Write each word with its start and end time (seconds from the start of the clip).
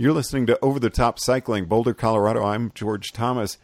You're 0.00 0.14
listening 0.14 0.46
to 0.46 0.58
Over 0.62 0.80
the 0.80 0.88
Top 0.88 1.18
Cycling, 1.18 1.66
Boulder, 1.66 1.92
Colorado. 1.92 2.42
I'm 2.42 2.72
George 2.74 3.12
Thomas. 3.12 3.58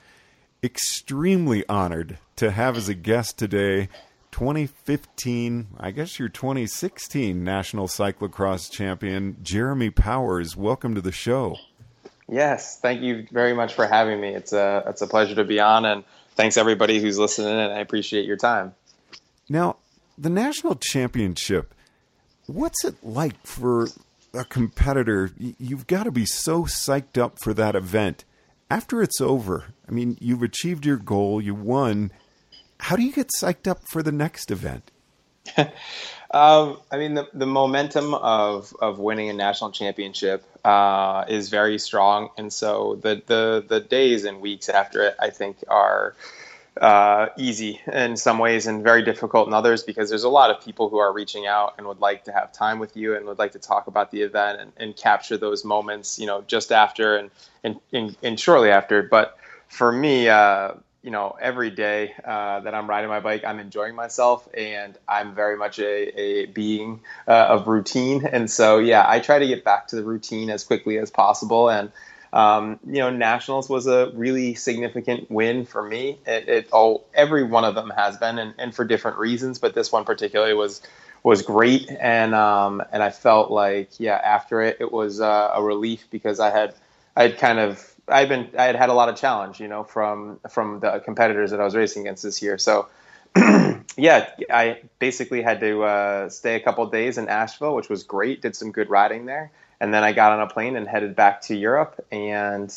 Extremely 0.63 1.67
honored 1.67 2.19
to 2.37 2.51
have 2.51 2.77
as 2.77 2.91
a 2.91 2.95
guest 2.95 3.39
today 3.39 3.89
2015, 4.33 5.69
I 5.81 5.91
guess 5.93 6.19
your 6.19 6.29
2016 6.29 7.43
National 7.43 7.89
Cyclocross 7.89 8.71
champion, 8.71 9.39
Jeremy 9.43 9.89
Powers. 9.89 10.59
Welcome 10.59 10.95
to 10.95 11.01
the 11.01 11.11
show. 11.11 11.57
Yes, 12.29 12.81
thank 12.81 13.01
you 13.01 13.27
very 13.33 13.55
much 13.55 13.73
for 13.73 13.87
having 13.87 14.21
me. 14.21 14.35
It's 14.35 14.53
a 14.53 14.85
it's 14.89 15.01
a 15.01 15.07
pleasure 15.07 15.37
to 15.37 15.45
be 15.45 15.59
on, 15.59 15.87
and 15.87 16.05
thanks 16.35 16.59
everybody 16.59 17.01
who's 17.01 17.19
listening. 17.19 17.49
And 17.49 17.73
I 17.73 17.79
appreciate 17.79 18.27
your 18.27 18.37
time. 18.37 18.75
Now, 19.49 19.77
the 20.19 20.29
national 20.29 20.75
championship, 20.83 21.75
what's 22.45 22.85
it 22.85 22.97
like 23.03 23.43
for 23.47 23.89
a 24.37 24.45
competitor? 24.45 25.31
You've 25.39 25.87
got 25.87 26.05
to 26.05 26.11
be 26.11 26.27
so 26.27 26.65
psyched 26.65 27.21
up 27.21 27.39
for 27.41 27.55
that 27.55 27.75
event. 27.75 28.25
After 28.71 29.03
it's 29.03 29.21
over, 29.21 29.67
I 29.89 29.93
mean, 29.93 30.17
you've 30.21 30.43
achieved 30.43 30.85
your 30.85 30.97
goal, 30.97 31.41
you 31.41 31.55
won. 31.55 32.11
How 32.81 32.97
do 32.97 33.03
you 33.03 33.13
get 33.13 33.31
psyched 33.39 33.69
up 33.69 33.81
for 33.89 34.03
the 34.03 34.13
next 34.13 34.51
event? 34.51 34.91
Um, 35.57 36.79
I 36.91 36.99
mean, 36.99 37.15
the, 37.15 37.29
the 37.33 37.47
momentum 37.47 38.15
of, 38.15 38.75
of 38.81 38.99
winning 38.99 39.31
a 39.31 39.33
national 39.33 39.71
championship 39.71 40.45
uh, 40.65 41.25
is 41.29 41.49
very 41.49 41.79
strong, 41.79 42.31
and 42.37 42.53
so 42.53 42.99
the, 43.01 43.23
the 43.25 43.65
the 43.67 43.79
days 43.79 44.25
and 44.25 44.41
weeks 44.41 44.69
after 44.69 45.05
it, 45.05 45.15
I 45.21 45.31
think, 45.31 45.59
are 45.69 46.17
uh, 46.81 47.29
easy 47.39 47.81
in 47.91 48.17
some 48.17 48.39
ways 48.39 48.67
and 48.67 48.83
very 48.83 49.03
difficult 49.03 49.49
in 49.49 49.55
others 49.55 49.83
because 49.83 50.09
there's 50.11 50.25
a 50.25 50.29
lot 50.29 50.51
of 50.51 50.63
people 50.63 50.89
who 50.89 50.99
are 50.99 51.13
reaching 51.13 51.47
out 51.47 51.75
and 51.79 51.87
would 51.87 52.01
like 52.01 52.25
to 52.25 52.33
have 52.33 52.53
time 52.53 52.79
with 52.79 52.97
you 52.97 53.17
and 53.17 53.27
would 53.27 53.39
like 53.39 53.53
to 53.53 53.59
talk 53.59 53.87
about 53.87 54.11
the 54.11 54.23
event 54.23 54.61
and, 54.61 54.73
and 54.77 54.97
capture 54.97 55.37
those 55.37 55.65
moments, 55.65 56.19
you 56.19 56.27
know, 56.27 56.43
just 56.47 56.73
after 56.73 57.17
and 57.17 57.31
and, 57.65 57.81
and, 57.93 58.17
and 58.23 58.39
shortly 58.39 58.71
after. 58.71 59.03
But 59.03 59.39
for 59.69 59.91
me, 59.91 60.29
uh, 60.29 60.73
you 61.03 61.13
know, 61.13 61.37
every 61.41 61.71
day 61.71 62.15
uh, 62.25 62.61
that 62.61 62.75
I'm 62.75 62.91
riding 62.91 63.09
my 63.09 63.21
bike, 63.21 63.45
I'm 63.45 63.61
enjoying 63.61 63.95
myself, 63.95 64.49
and 64.53 64.99
I'm 65.09 65.37
very 65.37 65.57
much 65.57 65.79
a, 65.79 66.21
a 66.21 66.47
being 66.47 67.01
uh, 67.29 67.47
of 67.49 67.69
routine. 67.69 68.27
And 68.27 68.51
so, 68.51 68.79
yeah, 68.79 69.05
I 69.09 69.21
try 69.21 69.39
to 69.39 69.47
get 69.47 69.63
back 69.63 69.87
to 69.89 69.97
the 69.97 70.03
routine 70.03 70.51
as 70.51 70.65
quickly 70.65 70.99
as 70.99 71.11
possible. 71.13 71.71
And 71.71 71.93
um, 72.33 72.79
you 72.87 72.99
know, 72.99 73.11
nationals 73.11 73.69
was 73.69 73.87
a 73.87 74.11
really 74.15 74.55
significant 74.55 75.31
win 75.31 75.65
for 75.65 75.83
me. 75.83 76.19
It, 76.27 76.49
it 76.49 76.69
oh, 76.73 77.05
every 77.15 77.45
one 77.45 77.65
of 77.65 77.75
them 77.75 77.91
has 77.91 78.17
been, 78.17 78.39
and, 78.39 78.55
and 78.59 78.75
for 78.75 78.85
different 78.85 79.19
reasons, 79.19 79.59
but 79.59 79.75
this 79.75 79.93
one 79.93 80.05
particularly 80.05 80.55
was 80.55 80.83
was 81.23 81.43
great. 81.43 81.91
And 81.91 82.35
um, 82.35 82.83
and 82.93 83.03
I 83.03 83.11
felt 83.11 83.51
like, 83.51 83.99
yeah, 83.99 84.17
after 84.17 84.63
it, 84.63 84.79
it 84.81 84.93
was 84.93 85.21
uh, 85.21 85.53
a 85.55 85.63
relief 85.63 86.07
because 86.11 86.41
I 86.41 86.51
had 86.51 86.75
I 87.17 87.23
had 87.23 87.39
kind 87.39 87.59
of 87.59 87.95
I've 88.09 88.29
been 88.29 88.51
I 88.59 88.65
had 88.65 88.77
had 88.77 88.91
a 88.91 88.95
lot 88.95 89.09
of 89.09 89.17
challenge, 89.17 89.61
you 89.61 89.69
know, 89.69 89.85
from 89.85 90.39
from 90.51 90.81
the 90.81 91.01
competitors 91.01 91.51
that 91.51 91.61
I 91.61 91.65
was 91.65 91.75
racing 91.75 92.03
against 92.03 92.23
this 92.23 92.43
year. 92.43 92.59
So 92.59 92.89
yeah, 93.97 94.31
I 94.51 94.83
basically 94.99 95.43
had 95.43 95.61
to 95.61 95.83
uh, 95.83 96.29
stay 96.29 96.55
a 96.55 96.61
couple 96.61 96.87
days 96.87 97.19
in 97.19 97.29
Asheville, 97.29 97.75
which 97.75 97.89
was 97.89 98.03
great. 98.03 98.43
Did 98.43 98.55
some 98.55 98.73
good 98.73 98.91
riding 98.91 99.27
there, 99.27 99.51
and 99.81 99.95
then 99.95 100.05
I 100.05 100.13
got 100.13 100.33
on 100.33 100.41
a 100.41 100.49
plane 100.49 100.77
and 100.77 100.89
headed 100.89 101.17
back 101.17 101.43
to 101.43 101.57
Europe. 101.57 102.05
And 102.13 102.75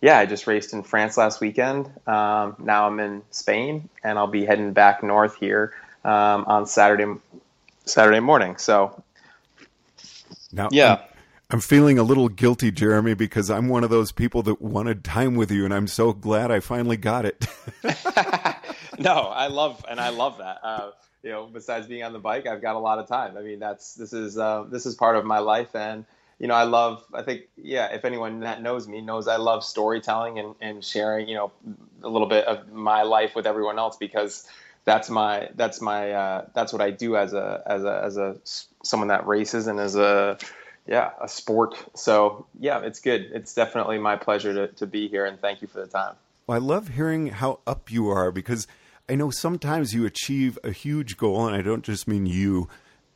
yeah, 0.00 0.18
I 0.18 0.26
just 0.26 0.46
raced 0.46 0.72
in 0.74 0.82
France 0.82 1.16
last 1.18 1.40
weekend. 1.40 1.86
Um, 2.06 2.56
now 2.58 2.86
I'm 2.86 3.00
in 3.00 3.22
Spain, 3.30 3.88
and 4.04 4.18
I'll 4.18 4.26
be 4.28 4.44
heading 4.46 4.72
back 4.72 5.02
north 5.02 5.36
here 5.36 5.74
um, 6.04 6.44
on 6.46 6.66
Saturday 6.66 7.06
Saturday 7.86 8.20
morning. 8.20 8.56
So 8.58 9.02
Now, 10.52 10.72
Yeah. 10.72 10.84
I'm, 10.84 10.98
I'm 11.50 11.60
feeling 11.60 11.98
a 11.98 12.02
little 12.02 12.28
guilty, 12.28 12.70
Jeremy, 12.72 13.14
because 13.14 13.50
I'm 13.50 13.68
one 13.68 13.84
of 13.84 13.90
those 13.90 14.12
people 14.12 14.42
that 14.44 14.60
wanted 14.62 15.04
time 15.04 15.36
with 15.36 15.50
you, 15.50 15.64
and 15.64 15.74
I'm 15.74 15.86
so 15.88 16.12
glad 16.12 16.50
I 16.50 16.60
finally 16.60 16.96
got 16.98 17.26
it. 17.26 17.46
no, 18.98 19.12
I 19.14 19.48
love 19.48 19.84
and 19.88 20.00
I 20.00 20.10
love 20.10 20.38
that. 20.38 20.58
Uh, 20.64 20.90
you 21.22 21.30
know, 21.30 21.46
besides 21.46 21.86
being 21.86 22.02
on 22.04 22.12
the 22.12 22.18
bike, 22.18 22.46
I've 22.46 22.62
got 22.62 22.76
a 22.76 22.78
lot 22.80 22.98
of 22.98 23.08
time. 23.08 23.36
I 23.36 23.42
mean, 23.42 23.58
that's 23.60 23.94
this 23.94 24.12
is 24.12 24.38
uh, 24.38 24.64
this 24.70 24.86
is 24.86 24.94
part 24.94 25.16
of 25.16 25.24
my 25.24 25.38
life, 25.40 25.74
and 25.74 26.04
you 26.38 26.46
know, 26.46 26.54
I 26.54 26.64
love. 26.64 27.04
I 27.12 27.22
think, 27.22 27.48
yeah, 27.56 27.92
if 27.92 28.04
anyone 28.04 28.40
that 28.40 28.62
knows 28.62 28.86
me 28.86 29.00
knows 29.00 29.26
I 29.26 29.36
love 29.36 29.64
storytelling 29.64 30.38
and 30.38 30.54
and 30.60 30.84
sharing, 30.84 31.28
you 31.28 31.34
know, 31.34 31.52
a 32.02 32.08
little 32.08 32.28
bit 32.28 32.44
of 32.46 32.70
my 32.72 33.02
life 33.02 33.34
with 33.34 33.46
everyone 33.46 33.78
else 33.78 33.96
because 33.96 34.48
that's 34.84 35.10
my 35.10 35.50
that's 35.56 35.80
my 35.80 36.12
uh, 36.12 36.46
that's 36.54 36.72
what 36.72 36.80
I 36.80 36.90
do 36.90 37.16
as 37.16 37.32
a 37.32 37.62
as 37.66 37.84
a 37.84 38.02
as 38.04 38.16
a 38.16 38.36
someone 38.82 39.08
that 39.08 39.26
races 39.26 39.66
and 39.66 39.80
as 39.80 39.96
a 39.96 40.38
yeah 40.86 41.10
a 41.20 41.28
sport. 41.28 41.76
So 41.94 42.46
yeah, 42.58 42.80
it's 42.80 43.00
good. 43.00 43.30
It's 43.34 43.52
definitely 43.52 43.98
my 43.98 44.16
pleasure 44.16 44.54
to 44.54 44.68
to 44.74 44.86
be 44.86 45.08
here, 45.08 45.26
and 45.26 45.40
thank 45.40 45.60
you 45.60 45.68
for 45.68 45.80
the 45.80 45.88
time. 45.88 46.14
Well, 46.46 46.56
I 46.56 46.64
love 46.64 46.88
hearing 46.88 47.26
how 47.26 47.58
up 47.66 47.90
you 47.90 48.08
are 48.08 48.30
because 48.30 48.66
I 49.08 49.14
know 49.14 49.30
sometimes 49.30 49.92
you 49.92 50.06
achieve 50.06 50.58
a 50.62 50.70
huge 50.70 51.16
goal, 51.16 51.46
and 51.46 51.56
I 51.56 51.62
don't 51.62 51.84
just 51.84 52.06
mean 52.06 52.26
you, 52.26 52.68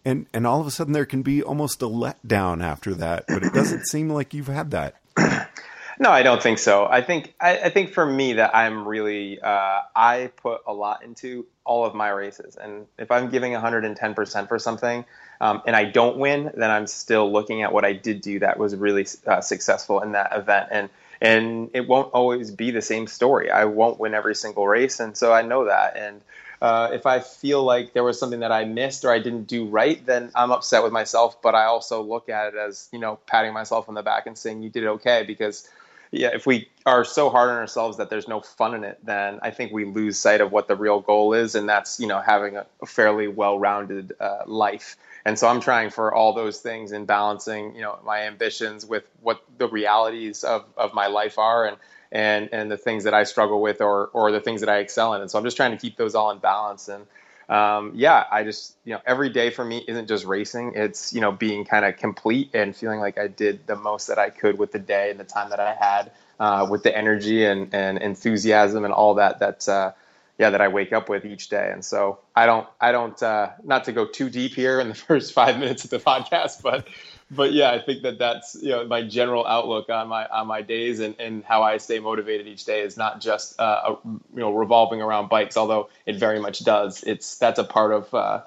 and 0.05 0.27
and 0.33 0.47
all 0.47 0.61
of 0.61 0.67
a 0.67 0.71
sudden 0.71 0.93
there 0.93 1.07
can 1.07 1.23
be 1.23 1.43
almost 1.43 1.83
a 1.83 1.87
letdown 1.87 2.63
after 2.63 2.95
that. 2.95 3.25
But 3.29 3.43
it 3.43 3.53
doesn't 3.53 3.87
seem 3.87 4.09
like 4.09 4.35
you've 4.35 4.49
had 4.49 4.71
that. 4.71 4.97
No, 5.99 6.11
I 6.11 6.25
don't 6.25 6.43
think 6.43 6.59
so. 6.59 6.87
I 6.87 7.01
think 7.01 7.35
I, 7.41 7.59
I 7.59 7.69
think 7.71 7.93
for 7.93 8.05
me 8.05 8.33
that 8.33 8.57
I'm 8.57 8.89
really 8.89 9.41
uh, 9.41 9.83
I 9.95 10.33
put 10.37 10.63
a 10.67 10.73
lot 10.73 11.05
into 11.05 11.47
all 11.65 11.85
of 11.85 11.95
my 11.95 12.09
races, 12.09 12.57
and 12.57 12.87
if 12.99 13.11
I'm 13.13 13.31
giving 13.31 13.53
110 13.53 14.15
percent 14.15 14.49
for 14.49 14.59
something, 14.59 15.05
um, 15.41 15.63
and 15.67 15.77
I 15.77 15.85
don't 15.85 16.19
win, 16.19 16.51
then 16.57 16.71
I'm 16.71 16.87
still 16.87 17.31
looking 17.31 17.63
at 17.63 17.73
what 17.73 17.85
I 17.85 17.93
did 17.93 18.21
do 18.21 18.41
that 18.41 18.59
was 18.59 18.75
really 18.75 19.07
uh, 19.27 19.43
successful 19.43 20.01
in 20.01 20.13
that 20.13 20.35
event, 20.35 20.71
and 20.73 20.91
and 21.23 21.71
it 21.73 21.89
won't 21.89 22.13
always 22.13 22.51
be 22.51 22.71
the 22.71 22.83
same 22.83 23.07
story. 23.07 23.51
I 23.51 23.65
won't 23.65 23.99
win 23.99 24.13
every 24.13 24.35
single 24.35 24.69
race, 24.69 25.01
and 25.01 25.17
so 25.17 25.33
I 25.33 25.43
know 25.43 25.65
that, 25.67 25.97
and. 25.97 26.21
Uh, 26.63 26.91
if 26.93 27.07
I 27.07 27.19
feel 27.19 27.65
like 27.65 27.93
there 27.93 28.05
was 28.05 28.21
something 28.21 28.39
that 28.39 28.53
I 28.53 28.65
missed 28.65 29.05
or 29.05 29.11
I 29.11 29.19
didn't 29.19 29.49
do 29.49 29.67
right, 29.67 30.07
then 30.07 30.31
I'm 30.33 30.53
upset 30.53 30.85
with 30.85 30.93
myself. 30.93 31.43
But 31.43 31.57
I 31.57 31.65
also 31.65 32.03
look 32.03 32.29
at 32.29 32.55
it 32.55 32.57
as, 32.57 32.89
you 32.93 33.01
know, 33.01 33.19
patting 33.27 33.53
myself 33.53 33.89
on 33.89 33.97
the 33.97 34.03
back 34.05 34.29
and 34.29 34.39
saying, 34.39 34.63
you 34.63 34.71
did 34.71 34.87
okay. 34.87 35.25
Because 35.27 35.69
yeah, 36.13 36.29
if 36.35 36.47
we 36.47 36.69
are 36.85 37.05
so 37.05 37.31
hard 37.31 37.51
on 37.51 37.57
ourselves 37.57 37.97
that 37.97 38.11
there's 38.11 38.29
no 38.29 38.41
fun 38.43 38.75
in 38.75 38.85
it, 38.85 38.99
then 39.03 39.41
I 39.43 39.51
think 39.51 39.73
we 39.73 39.87
lose 39.87 40.19
sight 40.19 40.43
of 40.43 40.53
what 40.53 40.69
the 40.69 40.77
real 40.77 41.01
goal 41.01 41.33
is, 41.33 41.55
and 41.55 41.69
that's 41.69 41.99
you 41.99 42.07
know 42.07 42.21
having 42.21 42.57
a 42.57 42.67
fairly 42.87 43.29
well-rounded 43.29 44.13
uh, 44.21 44.43
life. 44.47 44.97
And 45.25 45.39
so 45.39 45.49
I'm 45.49 45.61
trying 45.61 45.91
for 45.91 46.15
all 46.15 46.33
those 46.35 46.61
things 46.61 46.93
and 46.93 47.07
balancing 47.07 47.75
you 47.75 47.83
know 47.83 47.99
my 48.05 48.23
ambitions 48.23 48.87
with 48.87 49.05
what 49.21 49.43
the 49.59 49.69
realities 49.69 50.45
of 50.45 50.65
of 50.77 50.95
my 50.95 51.07
life 51.09 51.39
are, 51.39 51.67
and 51.67 51.77
and 52.13 52.49
and 52.53 52.71
the 52.71 52.79
things 52.79 53.05
that 53.05 53.15
I 53.15 53.25
struggle 53.25 53.63
with 53.63 53.81
or 53.81 54.09
or 54.09 54.33
the 54.33 54.41
things 54.41 54.61
that 54.61 54.71
I 54.71 54.79
excel 54.79 55.15
in. 55.15 55.23
And 55.23 55.31
so 55.31 55.39
I'm 55.39 55.45
just 55.45 55.57
trying 55.57 55.73
to 55.73 55.79
keep 55.79 55.97
those 55.97 56.15
all 56.15 56.31
in 56.31 56.39
balance 56.39 56.89
and. 56.89 57.07
Um, 57.49 57.93
yeah, 57.95 58.25
I 58.33 58.45
just 58.45 58.77
you 58.85 58.95
know 58.95 59.01
every 59.05 59.29
day 59.29 59.51
for 59.51 59.65
me 59.65 59.85
isn't 59.87 60.09
just 60.09 60.25
racing. 60.25 60.73
It's 60.77 61.13
you 61.13 61.21
know 61.21 61.33
being 61.33 61.65
kind 61.67 61.85
of 61.85 61.97
complete 61.99 62.51
and 62.55 62.75
feeling 62.75 63.01
like 63.01 63.19
I 63.19 63.27
did 63.29 63.67
the 63.67 63.77
most 63.77 64.07
that 64.07 64.19
I 64.19 64.31
could 64.31 64.59
with 64.59 64.73
the 64.73 64.79
day 64.79 65.11
and 65.11 65.21
the 65.21 65.25
time 65.25 65.51
that 65.51 65.61
I 65.61 65.75
had, 65.75 66.13
uh, 66.41 66.67
with 66.71 66.83
the 66.83 66.97
energy 66.97 67.45
and, 67.45 67.75
and 67.75 67.99
enthusiasm 67.99 68.85
and 68.85 68.95
all 68.95 69.15
that 69.15 69.41
that 69.41 69.69
uh, 69.69 69.93
yeah 70.39 70.51
that 70.51 70.61
I 70.61 70.69
wake 70.69 70.93
up 70.93 71.09
with 71.09 71.25
each 71.25 71.49
day. 71.49 71.71
And 71.73 71.85
so 71.85 72.19
I 72.35 72.47
don't 72.47 72.67
I 72.81 72.93
don't 72.93 73.21
uh, 73.23 73.51
not 73.65 73.85
to 73.85 73.93
go 73.93 74.07
too 74.07 74.31
deep 74.31 74.55
here 74.55 74.81
in 74.81 74.89
the 74.89 74.95
first 75.09 75.33
five 75.33 75.59
minutes 75.59 75.85
of 75.85 75.91
the 75.91 75.99
podcast, 75.99 76.63
but 76.63 76.87
but 77.31 77.53
yeah, 77.53 77.71
I 77.71 77.81
think 77.81 78.03
that 78.03 78.19
that's 78.19 78.57
you 78.61 78.71
know 78.71 78.87
my 78.87 79.03
general 79.03 79.47
outlook 79.47 79.89
on 79.89 80.09
my 80.09 80.27
on 80.27 80.47
my 80.47 80.63
days 80.63 81.01
and, 81.01 81.19
and 81.19 81.45
how 81.45 81.63
I 81.63 81.79
stay 81.79 81.99
motivated 81.99 82.47
each 82.47 82.65
day 82.65 82.83
is 82.83 82.97
not 82.97 83.21
just 83.21 83.59
uh, 83.59 83.95
a, 83.95 84.09
you 84.09 84.21
know 84.41 84.53
revolving 84.53 85.01
around 85.01 85.29
bikes, 85.29 85.57
although 85.57 85.89
it 86.07 86.17
very 86.17 86.41
much 86.41 86.65
does. 86.65 87.03
It's 87.03 87.39
that's 87.39 87.59
a 87.59 87.65
part 87.65 87.93
of 87.93 88.13
uh, 88.15 88.43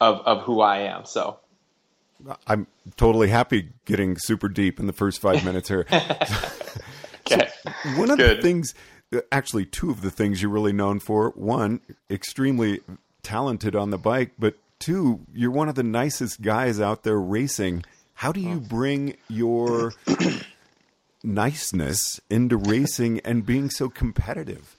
of 0.00 0.20
of 0.20 0.42
who 0.42 0.60
I 0.60 0.80
am. 0.80 1.04
So 1.06 1.38
I'm 2.46 2.66
totally 2.96 3.28
happy 3.28 3.70
getting 3.84 4.16
super 4.18 4.48
deep 4.48 4.80
in 4.80 4.86
the 4.86 4.92
first 4.92 5.20
five 5.20 5.44
minutes 5.44 5.68
here. 5.68 5.86
okay, 5.90 7.48
so 7.62 7.72
one 7.96 8.10
of 8.10 8.18
Good. 8.18 8.38
the 8.38 8.42
things, 8.42 8.74
actually, 9.32 9.66
two 9.66 9.90
of 9.90 10.00
the 10.00 10.10
things 10.10 10.42
you're 10.42 10.50
really 10.50 10.72
known 10.72 11.00
for: 11.00 11.30
one, 11.30 11.80
extremely 12.10 12.80
talented 13.22 13.74
on 13.76 13.90
the 13.90 13.98
bike, 13.98 14.32
but 14.38 14.54
two, 14.78 15.20
you're 15.34 15.50
one 15.50 15.68
of 15.68 15.74
the 15.74 15.82
nicest 15.82 16.40
guys 16.42 16.80
out 16.80 17.02
there 17.02 17.20
racing. 17.20 17.84
How 18.14 18.32
do 18.32 18.40
you 18.40 18.58
bring 18.60 19.16
your 19.28 19.92
niceness 21.22 22.20
into 22.30 22.56
racing 22.56 23.20
and 23.20 23.46
being 23.46 23.70
so 23.70 23.88
competitive? 23.88 24.76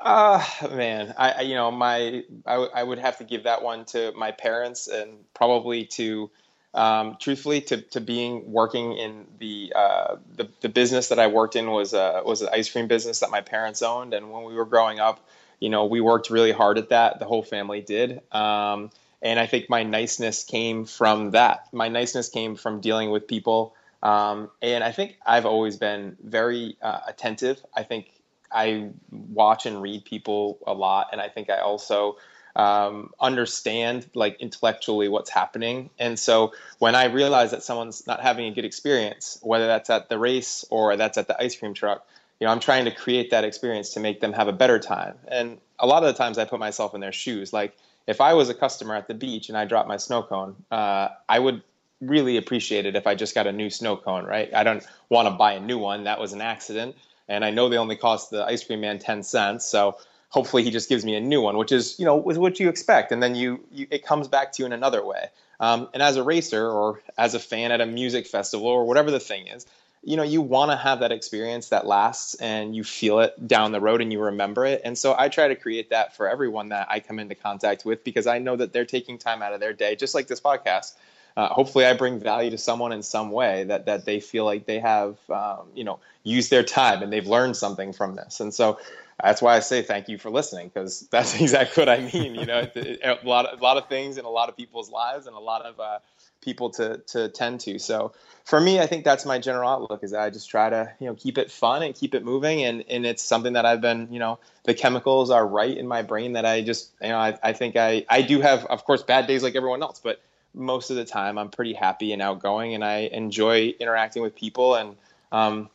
Uh 0.00 0.44
man, 0.70 1.12
I 1.18 1.42
you 1.42 1.54
know 1.54 1.70
my 1.72 2.22
I, 2.46 2.52
w- 2.52 2.70
I 2.72 2.82
would 2.82 2.98
have 2.98 3.18
to 3.18 3.24
give 3.24 3.44
that 3.44 3.62
one 3.62 3.84
to 3.86 4.12
my 4.16 4.30
parents 4.30 4.86
and 4.86 5.24
probably 5.34 5.86
to 5.86 6.30
um, 6.78 7.16
truthfully 7.18 7.60
to, 7.62 7.80
to 7.82 8.00
being 8.00 8.52
working 8.52 8.92
in 8.92 9.26
the, 9.40 9.72
uh, 9.74 10.16
the 10.36 10.48
the 10.60 10.68
business 10.68 11.08
that 11.08 11.18
I 11.18 11.26
worked 11.26 11.56
in 11.56 11.70
was 11.70 11.92
a 11.92 12.22
was 12.24 12.40
an 12.40 12.50
ice 12.52 12.70
cream 12.70 12.86
business 12.86 13.18
that 13.20 13.30
my 13.30 13.40
parents 13.40 13.82
owned 13.82 14.14
and 14.14 14.30
when 14.30 14.44
we 14.44 14.54
were 14.54 14.64
growing 14.64 15.00
up, 15.00 15.26
you 15.58 15.70
know, 15.70 15.86
we 15.86 16.00
worked 16.00 16.30
really 16.30 16.52
hard 16.52 16.78
at 16.78 16.90
that. 16.90 17.18
The 17.18 17.24
whole 17.24 17.42
family 17.42 17.80
did. 17.80 18.22
Um, 18.32 18.90
and 19.20 19.40
I 19.40 19.46
think 19.46 19.68
my 19.68 19.82
niceness 19.82 20.44
came 20.44 20.84
from 20.84 21.32
that. 21.32 21.66
My 21.72 21.88
niceness 21.88 22.28
came 22.28 22.54
from 22.54 22.80
dealing 22.80 23.10
with 23.10 23.26
people. 23.26 23.74
Um, 24.00 24.48
and 24.62 24.84
I 24.84 24.92
think 24.92 25.16
I've 25.26 25.46
always 25.46 25.76
been 25.76 26.16
very 26.22 26.76
uh, 26.80 27.00
attentive. 27.08 27.60
I 27.76 27.82
think 27.82 28.12
I 28.52 28.90
watch 29.10 29.66
and 29.66 29.82
read 29.82 30.04
people 30.04 30.58
a 30.64 30.72
lot. 30.72 31.08
And 31.10 31.20
I 31.20 31.28
think 31.28 31.50
I 31.50 31.58
also 31.58 32.18
um, 32.58 33.12
understand 33.20 34.10
like 34.14 34.40
intellectually 34.40 35.08
what's 35.08 35.30
happening. 35.30 35.90
And 35.98 36.18
so 36.18 36.52
when 36.80 36.96
I 36.96 37.04
realize 37.04 37.52
that 37.52 37.62
someone's 37.62 38.06
not 38.06 38.20
having 38.20 38.46
a 38.46 38.50
good 38.50 38.64
experience, 38.64 39.38
whether 39.42 39.68
that's 39.68 39.88
at 39.88 40.08
the 40.08 40.18
race 40.18 40.64
or 40.68 40.96
that's 40.96 41.16
at 41.16 41.28
the 41.28 41.40
ice 41.40 41.56
cream 41.56 41.72
truck, 41.72 42.04
you 42.40 42.46
know, 42.46 42.52
I'm 42.52 42.60
trying 42.60 42.84
to 42.86 42.90
create 42.90 43.30
that 43.30 43.44
experience 43.44 43.94
to 43.94 44.00
make 44.00 44.20
them 44.20 44.32
have 44.32 44.48
a 44.48 44.52
better 44.52 44.80
time. 44.80 45.14
And 45.28 45.58
a 45.78 45.86
lot 45.86 46.02
of 46.02 46.08
the 46.08 46.18
times 46.18 46.36
I 46.36 46.44
put 46.44 46.58
myself 46.58 46.94
in 46.94 47.00
their 47.00 47.12
shoes. 47.12 47.52
Like 47.52 47.76
if 48.08 48.20
I 48.20 48.34
was 48.34 48.48
a 48.48 48.54
customer 48.54 48.96
at 48.96 49.06
the 49.06 49.14
beach 49.14 49.48
and 49.48 49.56
I 49.56 49.64
dropped 49.64 49.88
my 49.88 49.96
snow 49.96 50.24
cone, 50.24 50.56
uh, 50.72 51.10
I 51.28 51.38
would 51.38 51.62
really 52.00 52.36
appreciate 52.38 52.86
it 52.86 52.96
if 52.96 53.06
I 53.06 53.14
just 53.14 53.36
got 53.36 53.46
a 53.46 53.52
new 53.52 53.70
snow 53.70 53.96
cone, 53.96 54.24
right? 54.24 54.52
I 54.52 54.64
don't 54.64 54.84
want 55.08 55.26
to 55.26 55.30
buy 55.30 55.52
a 55.52 55.60
new 55.60 55.78
one. 55.78 56.04
That 56.04 56.18
was 56.18 56.32
an 56.32 56.40
accident. 56.40 56.96
And 57.28 57.44
I 57.44 57.50
know 57.50 57.68
they 57.68 57.76
only 57.76 57.96
cost 57.96 58.30
the 58.30 58.44
ice 58.44 58.64
cream 58.64 58.80
man 58.80 58.98
10 58.98 59.22
cents. 59.22 59.66
So 59.66 59.96
hopefully 60.28 60.62
he 60.62 60.70
just 60.70 60.88
gives 60.88 61.04
me 61.04 61.14
a 61.14 61.20
new 61.20 61.40
one, 61.40 61.56
which 61.56 61.72
is, 61.72 61.98
you 61.98 62.04
know, 62.04 62.28
is 62.30 62.38
what 62.38 62.60
you 62.60 62.68
expect. 62.68 63.12
And 63.12 63.22
then 63.22 63.34
you, 63.34 63.64
you 63.70 63.86
it 63.90 64.04
comes 64.04 64.28
back 64.28 64.52
to 64.52 64.62
you 64.62 64.66
in 64.66 64.72
another 64.72 65.04
way. 65.04 65.26
Um, 65.60 65.88
and 65.92 66.02
as 66.02 66.16
a 66.16 66.22
racer 66.22 66.68
or 66.68 67.00
as 67.16 67.34
a 67.34 67.40
fan 67.40 67.72
at 67.72 67.80
a 67.80 67.86
music 67.86 68.26
festival 68.26 68.66
or 68.66 68.84
whatever 68.86 69.10
the 69.10 69.20
thing 69.20 69.48
is, 69.48 69.66
you 70.02 70.16
know 70.16 70.22
you 70.22 70.40
want 70.40 70.70
to 70.70 70.76
have 70.76 71.00
that 71.00 71.12
experience 71.12 71.68
that 71.70 71.86
lasts 71.86 72.34
and 72.36 72.76
you 72.76 72.84
feel 72.84 73.20
it 73.20 73.46
down 73.46 73.72
the 73.72 73.80
road 73.80 74.00
and 74.00 74.12
you 74.12 74.20
remember 74.20 74.64
it 74.64 74.80
and 74.84 74.96
so 74.96 75.14
i 75.18 75.28
try 75.28 75.48
to 75.48 75.54
create 75.54 75.90
that 75.90 76.16
for 76.16 76.28
everyone 76.28 76.68
that 76.68 76.86
i 76.90 77.00
come 77.00 77.18
into 77.18 77.34
contact 77.34 77.84
with 77.84 78.04
because 78.04 78.26
i 78.26 78.38
know 78.38 78.56
that 78.56 78.72
they're 78.72 78.84
taking 78.84 79.18
time 79.18 79.42
out 79.42 79.52
of 79.52 79.60
their 79.60 79.72
day 79.72 79.96
just 79.96 80.14
like 80.14 80.26
this 80.26 80.40
podcast 80.40 80.94
uh, 81.36 81.48
hopefully 81.48 81.84
i 81.84 81.92
bring 81.92 82.20
value 82.20 82.50
to 82.50 82.58
someone 82.58 82.92
in 82.92 83.02
some 83.02 83.30
way 83.30 83.64
that 83.64 83.86
that 83.86 84.04
they 84.04 84.20
feel 84.20 84.44
like 84.44 84.66
they 84.66 84.78
have 84.78 85.18
um, 85.30 85.66
you 85.74 85.84
know 85.84 85.98
used 86.22 86.50
their 86.50 86.62
time 86.64 87.02
and 87.02 87.12
they've 87.12 87.26
learned 87.26 87.56
something 87.56 87.92
from 87.92 88.14
this 88.14 88.40
and 88.40 88.54
so 88.54 88.78
that's 89.22 89.42
why 89.42 89.56
I 89.56 89.60
say 89.60 89.82
thank 89.82 90.08
you 90.08 90.18
for 90.18 90.30
listening 90.30 90.70
because 90.72 91.00
that's 91.10 91.40
exactly 91.40 91.80
what 91.80 91.88
I 91.88 92.10
mean. 92.12 92.34
You 92.34 92.46
know, 92.46 92.68
a 92.74 93.18
lot 93.24 93.46
of 93.46 93.60
a 93.60 93.62
lot 93.62 93.76
of 93.76 93.88
things 93.88 94.18
in 94.18 94.24
a 94.24 94.30
lot 94.30 94.48
of 94.48 94.56
people's 94.56 94.90
lives 94.90 95.26
and 95.26 95.36
a 95.36 95.40
lot 95.40 95.62
of 95.62 95.78
uh, 95.80 95.98
people 96.40 96.70
to 96.70 96.98
to 97.08 97.28
tend 97.28 97.60
to. 97.60 97.78
So 97.78 98.12
for 98.48 98.58
me, 98.58 98.80
I 98.80 98.86
think 98.86 99.04
that's 99.04 99.26
my 99.26 99.38
general 99.38 99.68
outlook 99.68 100.02
is 100.02 100.14
I 100.14 100.30
just 100.30 100.48
try 100.48 100.70
to, 100.70 100.90
you 100.98 101.06
know, 101.06 101.14
keep 101.14 101.36
it 101.36 101.50
fun 101.50 101.82
and 101.82 101.94
keep 101.94 102.14
it 102.14 102.24
moving. 102.24 102.64
And, 102.64 102.82
and 102.88 103.04
it's 103.04 103.22
something 103.22 103.52
that 103.52 103.66
I've 103.66 103.82
been, 103.82 104.08
you 104.10 104.18
know, 104.18 104.38
the 104.64 104.72
chemicals 104.72 105.30
are 105.30 105.46
right 105.46 105.76
in 105.76 105.86
my 105.86 106.00
brain 106.00 106.32
that 106.32 106.46
I 106.46 106.62
just, 106.62 106.90
you 107.02 107.08
know, 107.08 107.18
I, 107.18 107.38
I 107.42 107.52
think 107.52 107.76
I, 107.76 108.06
I 108.08 108.22
do 108.22 108.40
have, 108.40 108.64
of 108.64 108.86
course, 108.86 109.02
bad 109.02 109.26
days 109.26 109.42
like 109.42 109.54
everyone 109.54 109.82
else, 109.82 110.00
but 110.02 110.22
most 110.54 110.88
of 110.88 110.96
the 110.96 111.04
time 111.04 111.36
I'm 111.36 111.50
pretty 111.50 111.74
happy 111.74 112.14
and 112.14 112.22
outgoing 112.22 112.74
and 112.74 112.82
I 112.82 113.00
enjoy 113.12 113.74
interacting 113.78 114.22
with 114.22 114.34
people. 114.34 114.76
And, 114.76 114.96
um, 115.30 115.68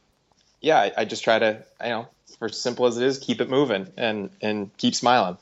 yeah, 0.63 0.79
I, 0.79 0.91
I 0.99 1.05
just 1.05 1.23
try 1.23 1.37
to, 1.37 1.63
you 1.83 1.89
know, 1.89 2.07
for 2.39 2.49
simple 2.49 2.87
as 2.87 2.97
it 2.97 3.05
is, 3.05 3.19
keep 3.19 3.41
it 3.41 3.49
moving 3.49 3.87
and, 3.97 4.31
and 4.41 4.75
keep 4.77 4.95
smiling. 4.95 5.37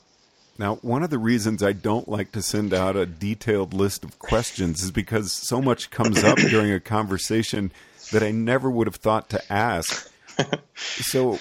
Now, 0.58 0.76
one 0.78 1.04
of 1.04 1.10
the 1.10 1.18
reasons 1.18 1.64
I 1.64 1.74
don't 1.74 2.10
like 2.10 2.32
to 2.34 2.42
send 2.42 2.74
out 2.74 2.96
a 2.96 3.06
detailed 3.06 3.74
list 3.74 4.04
of 4.04 4.20
questions 4.20 4.84
is 4.84 4.92
because 4.92 5.32
so 5.32 5.62
much 5.62 5.92
comes 5.92 6.24
up 6.24 6.38
during 6.50 6.72
a 6.72 6.80
conversation 6.80 7.72
that 8.12 8.24
I 8.24 8.32
never 8.32 8.70
would 8.70 8.88
have 8.88 8.96
thought 8.96 9.30
to 9.30 9.54
ask. 9.54 10.12
so 10.78 11.40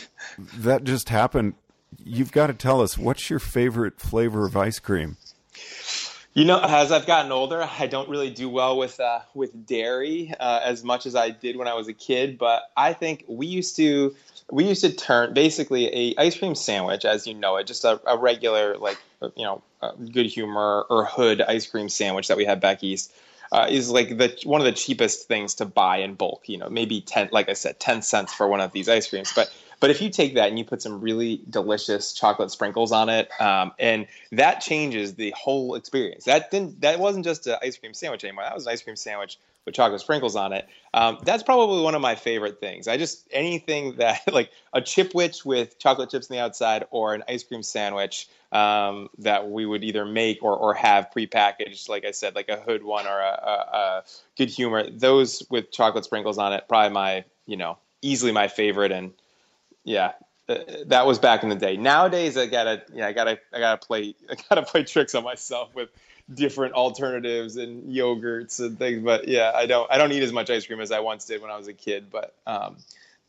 that 0.58 0.84
just 0.84 1.08
happened. 1.08 1.54
You've 1.98 2.32
got 2.32 2.48
to 2.48 2.54
tell 2.54 2.80
us 2.80 2.96
what's 2.96 3.30
your 3.30 3.40
favorite 3.40 3.98
flavor 3.98 4.46
of 4.46 4.56
ice 4.56 4.78
cream? 4.78 5.16
You 6.32 6.44
know, 6.44 6.60
as 6.60 6.92
I've 6.92 7.06
gotten 7.06 7.32
older, 7.32 7.68
I 7.78 7.88
don't 7.88 8.08
really 8.08 8.30
do 8.30 8.48
well 8.48 8.78
with 8.78 9.00
uh, 9.00 9.20
with 9.34 9.66
dairy 9.66 10.32
uh, 10.38 10.60
as 10.62 10.84
much 10.84 11.04
as 11.04 11.16
I 11.16 11.30
did 11.30 11.56
when 11.56 11.66
I 11.66 11.74
was 11.74 11.88
a 11.88 11.92
kid. 11.92 12.38
But 12.38 12.62
I 12.76 12.92
think 12.92 13.24
we 13.26 13.46
used 13.48 13.74
to 13.76 14.14
we 14.50 14.64
used 14.64 14.82
to 14.82 14.92
turn 14.92 15.34
basically 15.34 15.88
a 15.88 16.14
ice 16.18 16.38
cream 16.38 16.54
sandwich, 16.54 17.04
as 17.04 17.26
you 17.26 17.34
know 17.34 17.56
it, 17.56 17.66
just 17.66 17.84
a, 17.84 18.00
a 18.06 18.16
regular 18.16 18.76
like 18.78 18.98
you 19.34 19.44
know 19.44 19.62
good 20.12 20.26
humor 20.26 20.86
or 20.88 21.04
hood 21.04 21.40
ice 21.40 21.66
cream 21.66 21.88
sandwich 21.88 22.28
that 22.28 22.36
we 22.36 22.44
had 22.44 22.60
back 22.60 22.84
east. 22.84 23.12
Uh, 23.52 23.66
is 23.68 23.90
like 23.90 24.16
the 24.16 24.32
one 24.44 24.60
of 24.60 24.64
the 24.64 24.72
cheapest 24.72 25.26
things 25.26 25.54
to 25.56 25.64
buy 25.64 25.96
in 25.98 26.14
bulk. 26.14 26.48
You 26.48 26.58
know, 26.58 26.68
maybe 26.68 27.00
ten, 27.00 27.28
like 27.32 27.48
I 27.48 27.54
said, 27.54 27.80
ten 27.80 28.00
cents 28.00 28.32
for 28.32 28.46
one 28.46 28.60
of 28.60 28.70
these 28.70 28.88
ice 28.88 29.08
creams. 29.08 29.32
But 29.34 29.52
but 29.80 29.90
if 29.90 30.00
you 30.00 30.10
take 30.10 30.34
that 30.34 30.50
and 30.50 30.58
you 30.58 30.64
put 30.64 30.82
some 30.82 31.00
really 31.00 31.42
delicious 31.48 32.12
chocolate 32.12 32.50
sprinkles 32.50 32.92
on 32.92 33.08
it, 33.08 33.28
um, 33.40 33.72
and 33.78 34.06
that 34.30 34.60
changes 34.60 35.14
the 35.14 35.34
whole 35.36 35.74
experience. 35.74 36.24
That 36.26 36.50
didn't 36.50 36.82
that 36.82 37.00
wasn't 37.00 37.24
just 37.24 37.46
an 37.46 37.56
ice 37.62 37.76
cream 37.76 37.94
sandwich 37.94 38.22
anymore. 38.22 38.44
That 38.44 38.54
was 38.54 38.66
an 38.66 38.72
ice 38.72 38.82
cream 38.82 38.96
sandwich 38.96 39.38
with 39.64 39.74
chocolate 39.74 40.00
sprinkles 40.00 40.36
on 40.36 40.52
it. 40.52 40.68
Um, 40.94 41.18
that's 41.22 41.42
probably 41.42 41.82
one 41.82 41.94
of 41.94 42.00
my 42.00 42.14
favorite 42.14 42.60
things. 42.60 42.88
I 42.88 42.96
just 42.96 43.28
anything 43.32 43.96
that 43.96 44.22
like 44.32 44.50
a 44.72 44.80
chipwich 44.80 45.44
with 45.44 45.78
chocolate 45.78 46.10
chips 46.10 46.30
on 46.30 46.36
the 46.36 46.42
outside 46.42 46.84
or 46.90 47.14
an 47.14 47.22
ice 47.28 47.42
cream 47.42 47.62
sandwich 47.62 48.28
um, 48.52 49.08
that 49.18 49.50
we 49.50 49.66
would 49.66 49.84
either 49.84 50.04
make 50.04 50.42
or, 50.42 50.56
or 50.56 50.74
have 50.74 51.10
prepackaged, 51.14 51.88
like 51.88 52.04
I 52.04 52.10
said, 52.10 52.34
like 52.34 52.48
a 52.48 52.56
hood 52.56 52.82
one 52.82 53.06
or 53.06 53.20
a, 53.20 53.40
a, 53.42 53.76
a 53.76 54.02
good 54.36 54.50
humor. 54.50 54.88
Those 54.90 55.42
with 55.50 55.70
chocolate 55.70 56.04
sprinkles 56.04 56.38
on 56.38 56.52
it, 56.52 56.64
probably 56.68 56.92
my 56.92 57.24
you 57.46 57.56
know 57.56 57.78
easily 58.02 58.32
my 58.32 58.48
favorite 58.48 58.92
and 58.92 59.12
yeah, 59.84 60.12
uh, 60.48 60.58
that 60.86 61.06
was 61.06 61.18
back 61.18 61.42
in 61.42 61.48
the 61.48 61.54
day. 61.54 61.76
Nowadays, 61.76 62.36
I 62.36 62.46
gotta, 62.46 62.82
yeah, 62.92 63.06
I 63.06 63.12
gotta, 63.12 63.38
I 63.52 63.58
gotta 63.58 63.84
play, 63.84 64.14
I 64.30 64.36
gotta 64.48 64.62
play 64.62 64.84
tricks 64.84 65.14
on 65.14 65.24
myself 65.24 65.74
with 65.74 65.90
different 66.32 66.74
alternatives 66.74 67.56
and 67.56 67.92
yogurts 67.92 68.60
and 68.60 68.78
things. 68.78 69.02
But 69.02 69.28
yeah, 69.28 69.52
I 69.54 69.66
don't, 69.66 69.90
I 69.90 69.98
don't 69.98 70.12
eat 70.12 70.22
as 70.22 70.32
much 70.32 70.50
ice 70.50 70.66
cream 70.66 70.80
as 70.80 70.92
I 70.92 71.00
once 71.00 71.24
did 71.24 71.42
when 71.42 71.50
I 71.50 71.56
was 71.56 71.68
a 71.68 71.72
kid. 71.72 72.10
But 72.10 72.34
um, 72.46 72.76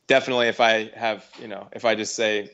definitely, 0.07 0.47
if 0.47 0.59
I 0.59 0.91
have, 0.95 1.25
you 1.41 1.47
know, 1.47 1.67
if 1.71 1.85
I 1.85 1.95
just 1.95 2.15
say, 2.15 2.51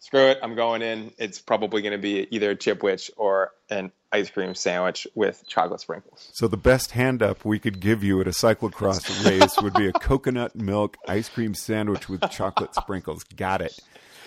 screw 0.00 0.28
it, 0.28 0.38
I'm 0.42 0.54
going 0.54 0.82
in, 0.82 1.12
it's 1.18 1.40
probably 1.40 1.82
going 1.82 1.92
to 1.92 1.98
be 1.98 2.26
either 2.34 2.50
a 2.50 2.56
chipwich 2.56 3.10
or 3.16 3.52
an 3.68 3.92
ice 4.12 4.30
cream 4.30 4.54
sandwich 4.54 5.06
with 5.14 5.44
chocolate 5.46 5.80
sprinkles. 5.80 6.30
So 6.32 6.48
the 6.48 6.56
best 6.56 6.92
hand 6.92 7.22
up 7.22 7.44
we 7.44 7.58
could 7.58 7.80
give 7.80 8.02
you 8.02 8.20
at 8.20 8.26
a 8.26 8.30
cyclocross 8.30 9.24
race 9.24 9.60
would 9.62 9.74
be 9.74 9.86
a 9.86 9.92
coconut 9.92 10.56
milk 10.56 10.96
ice 11.06 11.28
cream 11.28 11.54
sandwich 11.54 12.08
with 12.08 12.28
chocolate 12.30 12.74
sprinkles. 12.74 13.24
Got 13.24 13.62
it. 13.62 13.78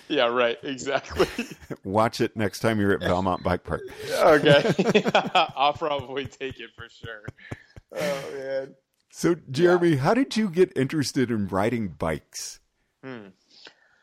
Yeah, 0.08 0.26
right. 0.26 0.58
Exactly. 0.62 1.26
Watch 1.84 2.20
it 2.20 2.36
next 2.36 2.60
time 2.60 2.78
you're 2.78 2.92
at 2.92 3.00
Valmont 3.00 3.42
Bike 3.42 3.64
Park. 3.64 3.80
okay. 4.12 5.02
I'll 5.56 5.72
probably 5.72 6.26
take 6.26 6.60
it 6.60 6.70
for 6.76 6.88
sure. 6.90 7.24
Oh 7.96 8.32
man. 8.36 8.74
So 9.10 9.36
Jeremy, 9.50 9.90
yeah. 9.90 9.96
how 9.96 10.14
did 10.14 10.36
you 10.36 10.50
get 10.50 10.76
interested 10.76 11.30
in 11.30 11.48
riding 11.48 11.88
bikes? 11.88 12.60
Hmm. 13.02 13.28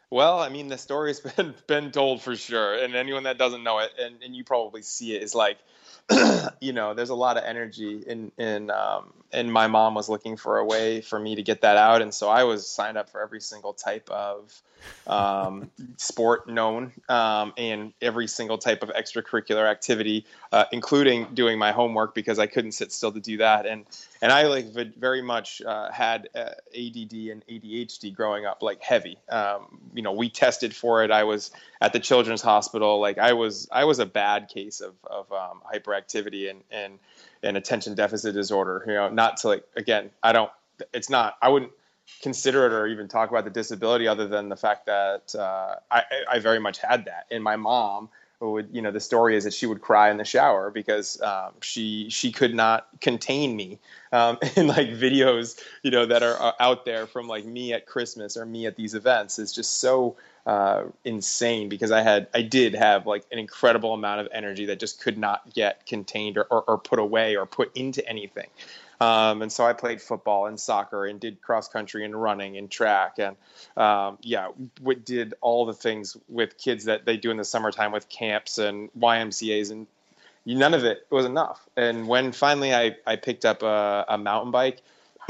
Well, 0.10 0.39
I 0.39 0.50
mean, 0.50 0.67
the 0.67 0.77
story's 0.77 1.20
been 1.20 1.53
been 1.67 1.91
told 1.91 2.22
for 2.22 2.36
sure, 2.36 2.74
and 2.74 2.96
anyone 2.96 3.24
that 3.24 3.38
doesn't 3.38 3.63
know 3.63 3.79
it, 3.79 3.91
and, 4.00 4.22
and 4.24 4.36
you 4.36 4.43
probably 4.43 4.81
see 4.81 5.15
it, 5.15 5.24
is 5.24 5.36
like 5.36 5.58
you 6.62 6.74
know, 6.74 6.93
there's 6.93 7.10
a 7.10 7.15
lot 7.15 7.38
of 7.38 7.43
energy 7.43 8.03
in 8.05 8.31
in 8.38 8.69
um, 8.71 9.13
and 9.31 9.51
my 9.51 9.67
mom 9.67 9.95
was 9.95 10.10
looking 10.10 10.38
for 10.38 10.57
a 10.57 10.65
way 10.65 11.01
for 11.01 11.19
me 11.19 11.36
to 11.36 11.43
get 11.43 11.62
that 11.62 11.77
out, 11.77 12.01
and 12.01 12.13
so 12.13 12.29
I 12.29 12.43
was 12.43 12.67
signed 12.67 12.98
up 12.98 13.10
for 13.10 13.21
every 13.21 13.41
single 13.41 13.74
type 13.74 14.10
of 14.10 14.62
um, 15.07 15.69
sport 15.98 16.48
known 16.48 16.91
um, 17.10 17.53
and 17.57 17.93
every 18.01 18.27
single 18.27 18.57
type 18.57 18.83
of 18.83 18.89
extracurricular 18.89 19.69
activity, 19.69 20.25
uh, 20.51 20.65
including 20.71 21.27
doing 21.33 21.57
my 21.57 21.71
homework 21.71 22.13
because 22.15 22.39
I 22.39 22.48
couldn't 22.48 22.74
sit 22.74 22.91
still 22.91 23.12
to 23.12 23.19
do 23.19 23.38
that. 23.38 23.65
And 23.65 23.86
and 24.21 24.31
I 24.31 24.43
like 24.43 24.74
very 24.98 25.21
much 25.21 25.62
uh, 25.62 25.91
had 25.91 26.29
uh, 26.36 26.51
ADD 26.75 27.13
and 27.13 27.43
ADHD 27.48 28.13
growing 28.13 28.45
up, 28.45 28.62
like 28.62 28.81
heavy. 28.81 29.17
Um, 29.29 29.79
you 29.93 30.01
know, 30.01 30.12
we 30.12 30.29
tested 30.29 30.75
for 30.75 31.03
it. 31.03 31.12
I 31.12 31.24
was 31.24 31.51
at 31.81 31.93
the 31.93 32.00
Children's 32.00 32.41
Hospital. 32.41 33.00
Like 33.00 33.17
I 33.17 33.33
was 33.33 33.67
I 33.71 33.85
was 33.85 34.00
a 34.00 34.05
bad 34.05 34.47
case 34.47 34.79
of 34.79 34.93
of 35.05 35.31
um, 35.33 35.61
hyperactivity 35.73 36.50
and 36.50 36.61
and 36.71 37.00
and 37.43 37.57
attention 37.57 37.95
deficit 37.95 38.33
disorder. 38.33 38.83
You 38.88 38.93
know, 38.93 39.09
not 39.09 39.38
to 39.38 39.50
like 39.50 39.63
again, 39.75 40.11
I 40.23 40.31
don't. 40.31 40.51
It's 40.93 41.09
not. 41.09 41.38
I 41.41 41.50
wouldn't 41.50 41.71
consider 42.21 42.65
it 42.65 42.73
or 42.73 42.88
even 42.88 43.07
talk 43.07 43.29
about 43.29 43.43
the 43.43 43.50
disability 43.50 44.07
other 44.07 44.27
than 44.27 44.50
the 44.50 44.55
fact 44.55 44.85
that 44.85 45.33
uh, 45.35 45.75
I, 45.89 46.03
I 46.29 46.39
very 46.39 46.59
much 46.59 46.79
had 46.79 47.05
that. 47.05 47.25
And 47.31 47.43
my 47.43 47.55
mom 47.55 48.09
would, 48.39 48.69
you 48.71 48.81
know, 48.81 48.91
the 48.91 49.00
story 49.00 49.35
is 49.35 49.43
that 49.43 49.53
she 49.53 49.67
would 49.67 49.81
cry 49.81 50.09
in 50.09 50.17
the 50.17 50.25
shower 50.25 50.71
because 50.71 51.21
um, 51.21 51.51
she 51.61 52.09
she 52.09 52.31
could 52.31 52.55
not 52.55 52.88
contain 53.00 53.55
me. 53.55 53.79
Um, 54.11 54.38
and 54.55 54.67
like 54.67 54.89
videos, 54.89 55.59
you 55.83 55.91
know, 55.91 56.05
that 56.05 56.23
are 56.23 56.53
out 56.59 56.85
there 56.85 57.07
from 57.07 57.27
like 57.27 57.45
me 57.45 57.73
at 57.73 57.85
Christmas 57.85 58.38
or 58.38 58.45
me 58.45 58.65
at 58.65 58.75
these 58.75 58.93
events 58.93 59.39
is 59.39 59.51
just 59.51 59.79
so 59.79 60.15
uh, 60.45 60.86
insane 61.03 61.69
because 61.69 61.91
I 61.91 62.01
had 62.01 62.27
I 62.33 62.41
did 62.41 62.74
have 62.75 63.05
like 63.05 63.25
an 63.31 63.39
incredible 63.39 63.93
amount 63.93 64.21
of 64.21 64.27
energy 64.31 64.65
that 64.67 64.79
just 64.79 65.01
could 65.01 65.17
not 65.17 65.53
get 65.53 65.86
contained 65.86 66.38
or, 66.38 66.43
or, 66.43 66.63
or 66.63 66.77
put 66.77 67.00
away 67.00 67.36
or 67.36 67.45
put 67.45 67.75
into 67.75 68.07
anything. 68.07 68.48
Um, 69.00 69.41
and 69.41 69.51
so 69.51 69.65
I 69.65 69.74
played 69.74 70.00
football 70.00 70.45
and 70.45 70.60
soccer 70.60 71.05
and 71.05 71.19
did 71.19 71.41
cross 71.41 71.67
country 71.67 72.05
and 72.05 72.19
running 72.19 72.57
and 72.57 72.69
track 72.69 73.17
and 73.17 73.36
um, 73.75 74.19
yeah, 74.21 74.50
we 74.81 74.95
did 74.95 75.33
all 75.41 75.65
the 75.65 75.74
things 75.74 76.15
with 76.29 76.57
kids 76.57 76.86
that 76.86 77.05
they 77.05 77.17
do 77.17 77.31
in 77.31 77.38
the 77.38 77.43
summertime 77.43 77.91
with 77.91 78.10
camps 78.10 78.60
and 78.60 78.91
YMCA's 79.00 79.71
and 79.71 79.88
none 80.45 80.74
of 80.74 80.83
it 80.83 81.05
was 81.10 81.25
enough. 81.25 81.67
And 81.75 82.07
when 82.07 82.31
finally 82.31 82.74
I, 82.74 82.95
I 83.05 83.15
picked 83.15 83.45
up 83.45 83.63
a, 83.63 84.05
a 84.07 84.17
mountain 84.17 84.51
bike, 84.51 84.81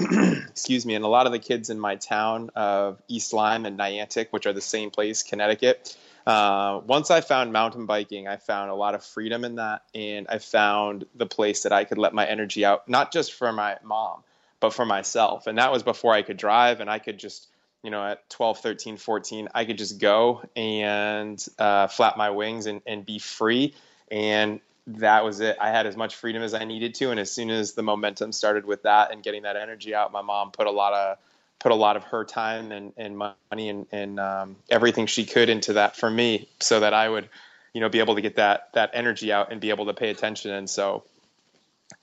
excuse 0.49 0.85
me, 0.85 0.95
and 0.95 1.05
a 1.05 1.07
lot 1.07 1.25
of 1.25 1.31
the 1.31 1.39
kids 1.39 1.69
in 1.69 1.79
my 1.79 1.95
town 1.95 2.49
of 2.55 3.01
East 3.07 3.33
Lyme 3.33 3.65
and 3.65 3.77
Niantic, 3.77 4.27
which 4.31 4.45
are 4.45 4.53
the 4.53 4.61
same 4.61 4.91
place, 4.91 5.23
Connecticut, 5.23 5.95
uh, 6.25 6.81
once 6.85 7.09
I 7.09 7.21
found 7.21 7.51
mountain 7.51 7.85
biking, 7.85 8.27
I 8.27 8.37
found 8.37 8.69
a 8.69 8.75
lot 8.75 8.95
of 8.95 9.03
freedom 9.03 9.43
in 9.43 9.55
that, 9.55 9.83
and 9.95 10.27
I 10.29 10.37
found 10.37 11.05
the 11.15 11.25
place 11.25 11.63
that 11.63 11.71
I 11.71 11.83
could 11.83 11.97
let 11.97 12.13
my 12.13 12.25
energy 12.25 12.63
out, 12.63 12.87
not 12.87 13.11
just 13.11 13.33
for 13.33 13.51
my 13.51 13.77
mom, 13.83 14.23
but 14.59 14.73
for 14.73 14.85
myself. 14.85 15.47
And 15.47 15.57
that 15.57 15.71
was 15.71 15.83
before 15.83 16.13
I 16.13 16.21
could 16.21 16.37
drive, 16.37 16.79
and 16.79 16.89
I 16.89 16.99
could 16.99 17.17
just, 17.17 17.47
you 17.83 17.89
know, 17.89 18.05
at 18.05 18.29
12, 18.29 18.59
13, 18.59 18.97
14, 18.97 19.49
I 19.55 19.65
could 19.65 19.77
just 19.77 19.99
go 19.99 20.43
and 20.55 21.43
uh, 21.57 21.87
flap 21.87 22.17
my 22.17 22.29
wings 22.29 22.67
and, 22.67 22.81
and 22.85 23.05
be 23.05 23.17
free. 23.17 23.73
And 24.11 24.59
that 24.99 25.23
was 25.23 25.39
it. 25.39 25.57
I 25.59 25.69
had 25.69 25.85
as 25.85 25.95
much 25.95 26.15
freedom 26.15 26.43
as 26.43 26.53
I 26.53 26.63
needed 26.63 26.95
to. 26.95 27.11
And 27.11 27.19
as 27.19 27.31
soon 27.31 27.49
as 27.49 27.73
the 27.73 27.83
momentum 27.83 28.31
started 28.31 28.65
with 28.65 28.83
that 28.83 29.11
and 29.11 29.23
getting 29.23 29.43
that 29.43 29.55
energy 29.55 29.93
out, 29.95 30.11
my 30.11 30.21
mom 30.21 30.51
put 30.51 30.67
a 30.67 30.71
lot 30.71 30.93
of 30.93 31.17
put 31.59 31.71
a 31.71 31.75
lot 31.75 31.95
of 31.95 32.03
her 32.05 32.25
time 32.25 32.71
and, 32.71 32.91
and 32.97 33.15
money 33.15 33.69
and, 33.69 33.85
and 33.91 34.19
um, 34.19 34.55
everything 34.69 35.05
she 35.05 35.25
could 35.25 35.47
into 35.47 35.73
that 35.73 35.95
for 35.95 36.09
me 36.09 36.49
so 36.59 36.79
that 36.79 36.91
I 36.91 37.07
would, 37.07 37.29
you 37.71 37.81
know, 37.81 37.89
be 37.89 37.99
able 37.99 38.15
to 38.15 38.21
get 38.21 38.37
that, 38.37 38.73
that 38.73 38.89
energy 38.93 39.31
out 39.31 39.51
and 39.51 39.61
be 39.61 39.69
able 39.69 39.85
to 39.85 39.93
pay 39.93 40.09
attention. 40.09 40.49
And 40.49 40.67
so 40.67 41.03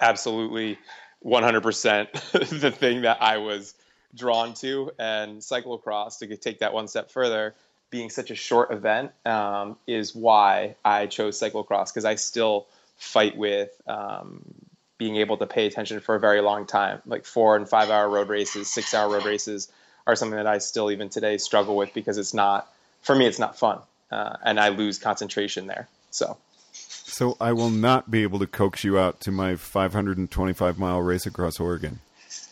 absolutely 0.01 0.79
100% 1.25 2.61
the 2.61 2.71
thing 2.71 3.03
that 3.03 3.21
I 3.21 3.39
was 3.39 3.75
drawn 4.15 4.55
to 4.55 4.93
and 4.97 5.41
cyclocross 5.41 6.21
to 6.21 6.37
take 6.37 6.61
that 6.61 6.73
one 6.73 6.87
step 6.87 7.11
further 7.11 7.55
being 7.91 8.11
such 8.11 8.31
a 8.31 8.35
short 8.35 8.71
event 8.71 9.11
um, 9.27 9.77
is 9.87 10.15
why 10.15 10.77
I 10.85 11.07
chose 11.07 11.39
cyclocross 11.41 11.93
because 11.93 12.05
I 12.05 12.15
still 12.15 12.67
fight 12.99 13.37
with 13.37 13.71
um, 13.87 14.43
being 14.99 15.17
able 15.17 15.37
to 15.39 15.47
pay 15.47 15.67
attention 15.67 16.01
for 16.01 16.17
a 16.17 16.21
very 16.21 16.41
long 16.41 16.67
time. 16.67 17.01
Like 17.07 17.25
four 17.25 17.57
and 17.57 17.67
five 17.69 17.89
hour 17.89 18.09
road 18.09 18.29
races, 18.29 18.71
six 18.71 18.93
hour 18.93 19.11
road 19.11 19.25
races 19.25 19.73
are 20.07 20.17
something 20.17 20.37
that 20.37 20.47
I 20.47 20.59
still 20.59 20.91
even 20.91 21.09
today 21.09 21.39
struggle 21.39 21.77
with 21.77 21.95
because 21.95 22.19
it's 22.19 22.35
not 22.35 22.71
for 23.01 23.15
me. 23.15 23.27
It's 23.27 23.39
not 23.39 23.59
fun, 23.59 23.79
uh, 24.11 24.37
and 24.45 24.61
I 24.61 24.69
lose 24.69 24.99
concentration 24.99 25.67
there. 25.67 25.89
So. 26.11 26.37
So 26.73 27.37
I 27.41 27.53
will 27.53 27.71
not 27.71 28.11
be 28.11 28.23
able 28.23 28.39
to 28.39 28.47
coax 28.47 28.85
you 28.85 28.99
out 28.99 29.21
to 29.23 29.33
my 29.33 29.57
525 29.57 30.79
mile 30.79 31.01
race 31.01 31.27
across 31.27 31.59
Oregon. 31.59 32.01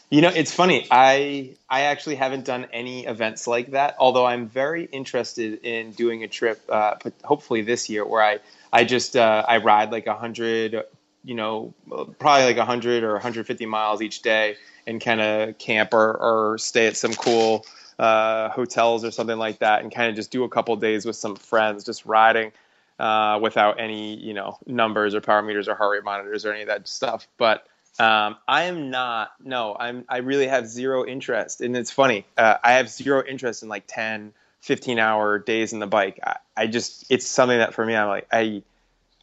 You 0.08 0.20
know, 0.20 0.28
it's 0.28 0.54
funny. 0.54 0.86
I 0.90 1.56
I 1.68 1.82
actually 1.82 2.14
haven't 2.14 2.44
done 2.44 2.66
any 2.72 3.06
events 3.06 3.46
like 3.46 3.72
that. 3.72 3.96
Although 3.98 4.26
I'm 4.26 4.48
very 4.48 4.84
interested 4.84 5.64
in 5.64 5.90
doing 5.92 6.22
a 6.22 6.28
trip, 6.28 6.62
uh, 6.68 6.94
hopefully 7.24 7.62
this 7.62 7.88
year, 7.88 8.06
where 8.06 8.22
I 8.22 8.38
I 8.72 8.84
just 8.84 9.16
uh, 9.16 9.44
I 9.48 9.58
ride 9.58 9.90
like 9.90 10.06
a 10.06 10.14
hundred 10.14 10.84
you 11.26 11.34
know, 11.34 11.74
probably 12.20 12.44
like 12.44 12.56
a 12.56 12.60
100 12.60 13.02
or 13.02 13.12
150 13.14 13.66
miles 13.66 14.00
each 14.00 14.22
day 14.22 14.56
and 14.86 15.00
kind 15.00 15.20
of 15.20 15.58
camp 15.58 15.92
or, 15.92 16.16
or 16.16 16.56
stay 16.56 16.86
at 16.86 16.96
some 16.96 17.12
cool 17.14 17.66
uh, 17.98 18.48
hotels 18.50 19.04
or 19.04 19.10
something 19.10 19.36
like 19.36 19.58
that 19.58 19.82
and 19.82 19.92
kind 19.92 20.08
of 20.08 20.14
just 20.14 20.30
do 20.30 20.44
a 20.44 20.48
couple 20.48 20.74
days 20.76 21.04
with 21.04 21.16
some 21.16 21.34
friends, 21.34 21.82
just 21.82 22.06
riding 22.06 22.52
uh, 23.00 23.40
without 23.42 23.80
any, 23.80 24.14
you 24.14 24.34
know, 24.34 24.56
numbers 24.66 25.16
or 25.16 25.20
power 25.20 25.42
meters 25.42 25.66
or 25.66 25.74
heart 25.74 25.96
rate 25.96 26.04
monitors 26.04 26.46
or 26.46 26.52
any 26.52 26.62
of 26.62 26.68
that 26.68 26.86
stuff. 26.86 27.26
But 27.38 27.66
um, 27.98 28.36
I 28.46 28.64
am 28.64 28.90
not, 28.90 29.32
no, 29.42 29.76
I'm, 29.78 30.04
I 30.08 30.18
really 30.18 30.46
have 30.46 30.66
zero 30.66 31.06
interest. 31.06 31.60
And 31.60 31.76
it's 31.76 31.90
funny, 31.90 32.26
uh, 32.36 32.56
I 32.62 32.72
have 32.72 32.88
zero 32.88 33.22
interest 33.26 33.62
in 33.62 33.68
like 33.68 33.84
10, 33.86 34.32
15 34.60 34.98
hour 34.98 35.38
days 35.38 35.72
in 35.72 35.78
the 35.78 35.86
bike. 35.86 36.20
I, 36.24 36.36
I 36.56 36.66
just, 36.66 37.06
it's 37.10 37.26
something 37.26 37.58
that 37.58 37.74
for 37.74 37.84
me, 37.84 37.94
I'm 37.94 38.08
like, 38.08 38.26
I, 38.32 38.62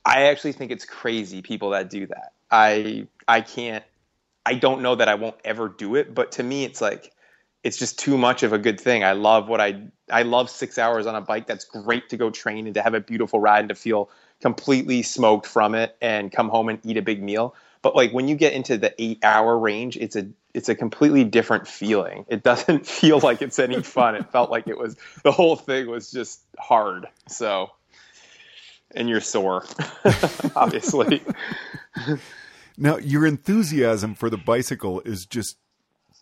I 0.05 0.23
actually 0.23 0.53
think 0.53 0.71
it's 0.71 0.85
crazy 0.85 1.41
people 1.41 1.71
that 1.71 1.89
do 1.89 2.07
that. 2.07 2.33
I 2.51 3.07
I 3.27 3.41
can't 3.41 3.83
I 4.45 4.55
don't 4.55 4.81
know 4.81 4.95
that 4.95 5.07
I 5.07 5.15
won't 5.15 5.37
ever 5.43 5.69
do 5.69 5.95
it, 5.95 6.13
but 6.13 6.33
to 6.33 6.43
me 6.43 6.65
it's 6.65 6.81
like 6.81 7.11
it's 7.63 7.77
just 7.77 7.97
too 7.97 8.17
much 8.17 8.43
of 8.43 8.51
a 8.51 8.57
good 8.57 8.79
thing. 8.79 9.03
I 9.03 9.13
love 9.13 9.47
what 9.47 9.61
I 9.61 9.81
I 10.11 10.23
love 10.23 10.49
6 10.49 10.77
hours 10.77 11.07
on 11.07 11.15
a 11.15 11.21
bike. 11.21 11.47
That's 11.47 11.65
great 11.65 12.09
to 12.09 12.17
go 12.17 12.29
train 12.29 12.65
and 12.65 12.75
to 12.75 12.81
have 12.81 12.93
a 12.93 12.99
beautiful 12.99 13.39
ride 13.39 13.61
and 13.61 13.69
to 13.69 13.75
feel 13.75 14.09
completely 14.41 15.01
smoked 15.01 15.47
from 15.47 15.73
it 15.73 15.95
and 16.01 16.31
come 16.31 16.49
home 16.49 16.67
and 16.67 16.79
eat 16.83 16.97
a 16.97 17.01
big 17.01 17.23
meal. 17.23 17.55
But 17.83 17.95
like 17.95 18.11
when 18.11 18.27
you 18.27 18.35
get 18.35 18.53
into 18.53 18.77
the 18.77 18.99
8 18.99 19.23
hour 19.23 19.55
range, 19.57 19.97
it's 19.97 20.15
a 20.15 20.27
it's 20.55 20.69
a 20.69 20.75
completely 20.75 21.23
different 21.23 21.67
feeling. 21.67 22.25
It 22.27 22.41
doesn't 22.41 22.87
feel 22.87 23.19
like 23.19 23.43
it's 23.43 23.59
any 23.59 23.83
fun. 23.83 24.15
It 24.15 24.31
felt 24.31 24.49
like 24.49 24.67
it 24.67 24.77
was 24.77 24.95
the 25.23 25.31
whole 25.31 25.55
thing 25.55 25.87
was 25.87 26.09
just 26.09 26.41
hard. 26.57 27.07
So 27.27 27.69
and 28.95 29.09
you're 29.09 29.21
sore, 29.21 29.65
obviously. 30.55 31.21
now, 32.77 32.97
your 32.97 33.25
enthusiasm 33.25 34.15
for 34.15 34.29
the 34.29 34.37
bicycle 34.37 35.01
is 35.01 35.25
just 35.25 35.57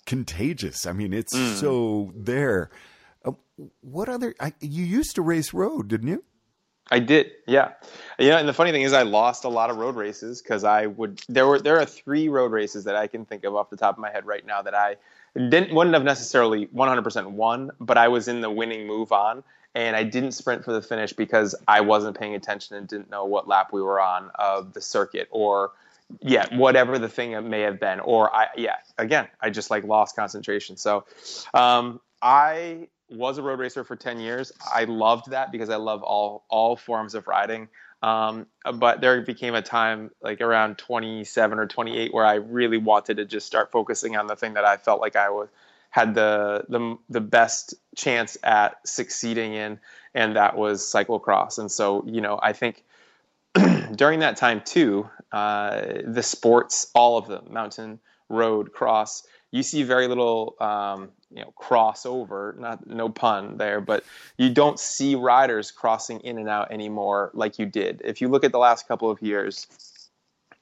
contagious. 0.06 0.86
I 0.86 0.94
mean, 0.94 1.14
it's 1.14 1.36
mm. 1.36 1.56
so 1.56 2.12
there. 2.16 2.70
Uh, 3.24 3.34
what 3.82 4.10
other? 4.10 4.34
I, 4.40 4.54
you 4.60 4.84
used 4.84 5.16
to 5.16 5.22
race 5.22 5.54
road, 5.54 5.88
didn't 5.88 6.08
you? 6.08 6.24
I 6.92 7.00
did, 7.00 7.32
yeah. 7.48 7.72
Yeah, 8.20 8.38
and 8.38 8.48
the 8.48 8.54
funny 8.54 8.72
thing 8.72 8.82
is, 8.82 8.94
I 8.94 9.04
lost 9.04 9.46
a 9.46 9.50
lot 9.50 9.70
of 9.70 9.78
road 9.78 9.96
races 9.96 10.42
because 10.42 10.64
I 10.64 10.86
would. 10.86 11.22
There 11.28 11.48
were 11.48 11.60
there 11.60 11.80
are 11.80 11.86
three 11.86 12.30
road 12.30 12.52
races 12.52 12.84
that 12.84 12.96
I 12.96 13.08
can 13.08 13.26
think 13.26 13.46
of 13.46 13.56
off 13.56 13.70
the 13.70 13.78
top 13.78 13.96
of 13.96 14.00
my 14.00 14.12
head 14.12 14.26
right 14.26 14.46
now 14.46 14.62
that 14.62 14.76
I 14.76 14.98
didn't 15.36 15.74
wouldn't 15.74 15.94
have 15.96 16.04
necessarily 16.04 16.68
100% 16.68 17.32
won, 17.32 17.72
but 17.80 17.98
I 17.98 18.10
was 18.10 18.28
in 18.28 18.42
the 18.42 18.50
winning 18.50 18.86
move 18.86 19.12
on, 19.12 19.44
and 19.74 19.96
I 19.96 20.04
didn't 20.04 20.34
sprint 20.34 20.66
for 20.66 20.74
the 20.74 20.82
finish 20.82 21.14
because 21.14 21.56
I 21.68 21.82
wasn't 21.82 22.20
paying 22.20 22.36
attention 22.36 22.76
and 22.76 22.88
didn't 22.88 23.10
know 23.10 23.26
what 23.26 23.48
lap 23.48 23.70
we 23.72 23.82
were 23.82 24.02
on 24.02 24.30
of 24.36 24.74
the 24.74 24.82
circuit 24.82 25.30
or 25.32 25.72
yeah, 26.20 26.54
whatever 26.56 27.00
the 27.00 27.10
thing 27.10 27.32
it 27.32 27.42
may 27.42 27.62
have 27.62 27.80
been. 27.80 28.02
Or 28.02 28.36
I 28.36 28.48
yeah, 28.58 28.76
again, 28.98 29.28
I 29.40 29.50
just 29.50 29.72
like 29.72 29.86
lost 29.86 30.16
concentration. 30.16 30.78
So 30.78 31.06
um, 31.54 32.02
I 32.22 32.90
was 33.12 33.38
a 33.38 33.42
road 33.42 33.60
racer 33.60 33.84
for 33.84 33.96
10 33.96 34.20
years. 34.20 34.52
I 34.74 34.86
loved 34.86 35.32
that 35.32 35.52
because 35.52 35.70
I 35.70 35.76
love 35.76 36.04
all 36.04 36.46
all 36.50 36.76
forms 36.76 37.16
of 37.16 37.28
riding. 37.28 37.68
Um, 38.04 38.48
but 38.74 39.02
there 39.02 39.22
became 39.22 39.54
a 39.54 39.62
time 39.62 40.10
like 40.22 40.42
around 40.42 40.78
27 40.80 41.60
or 41.60 41.68
28 41.68 42.14
where 42.14 42.26
I 42.26 42.36
really 42.36 42.78
wanted 42.78 43.18
to 43.18 43.26
just 43.26 43.46
start 43.46 43.72
focusing 43.72 44.16
on 44.16 44.28
the 44.28 44.36
thing 44.36 44.56
that 44.56 44.66
I 44.66 44.78
felt 44.78 45.02
like 45.02 45.16
I 45.16 45.30
was 45.30 45.50
had 45.92 46.16
the 46.16 46.66
the 46.70 46.98
the 47.10 47.22
best 47.22 47.76
chance 47.96 48.38
at 48.44 48.86
succeeding 48.88 49.54
in, 49.54 49.80
and 50.16 50.36
that 50.36 50.58
was 50.58 50.82
cyclocross. 50.82 51.60
And 51.60 51.72
so, 51.72 52.04
you 52.08 52.22
know, 52.22 52.40
I 52.42 52.54
think 52.54 52.84
during 53.96 54.20
that 54.20 54.38
time 54.38 54.62
too, 54.66 55.10
uh, 55.32 55.82
the 56.06 56.24
sports, 56.24 56.90
all 56.96 57.18
of 57.18 57.28
them, 57.28 57.48
mountain, 57.52 58.00
road, 58.30 58.72
cross, 58.72 59.24
you 59.52 59.64
see 59.64 59.84
very 59.84 60.08
little, 60.08 60.56
um, 60.60 61.10
you 61.30 61.42
know, 61.42 61.54
crossover. 61.62 62.58
Not 62.58 62.88
no 62.88 63.10
pun 63.10 63.58
there, 63.58 63.82
but 63.82 64.04
you 64.38 64.50
don't 64.50 64.80
see 64.80 65.16
riders 65.16 65.72
crossing 65.72 66.22
in 66.22 66.38
and 66.38 66.48
out 66.48 66.72
anymore 66.72 67.32
like 67.34 67.60
you 67.60 67.66
did. 67.66 68.02
If 68.04 68.22
you 68.22 68.30
look 68.30 68.44
at 68.46 68.54
the 68.54 68.60
last 68.60 68.88
couple 68.88 69.12
of 69.12 69.22
years, 69.22 69.68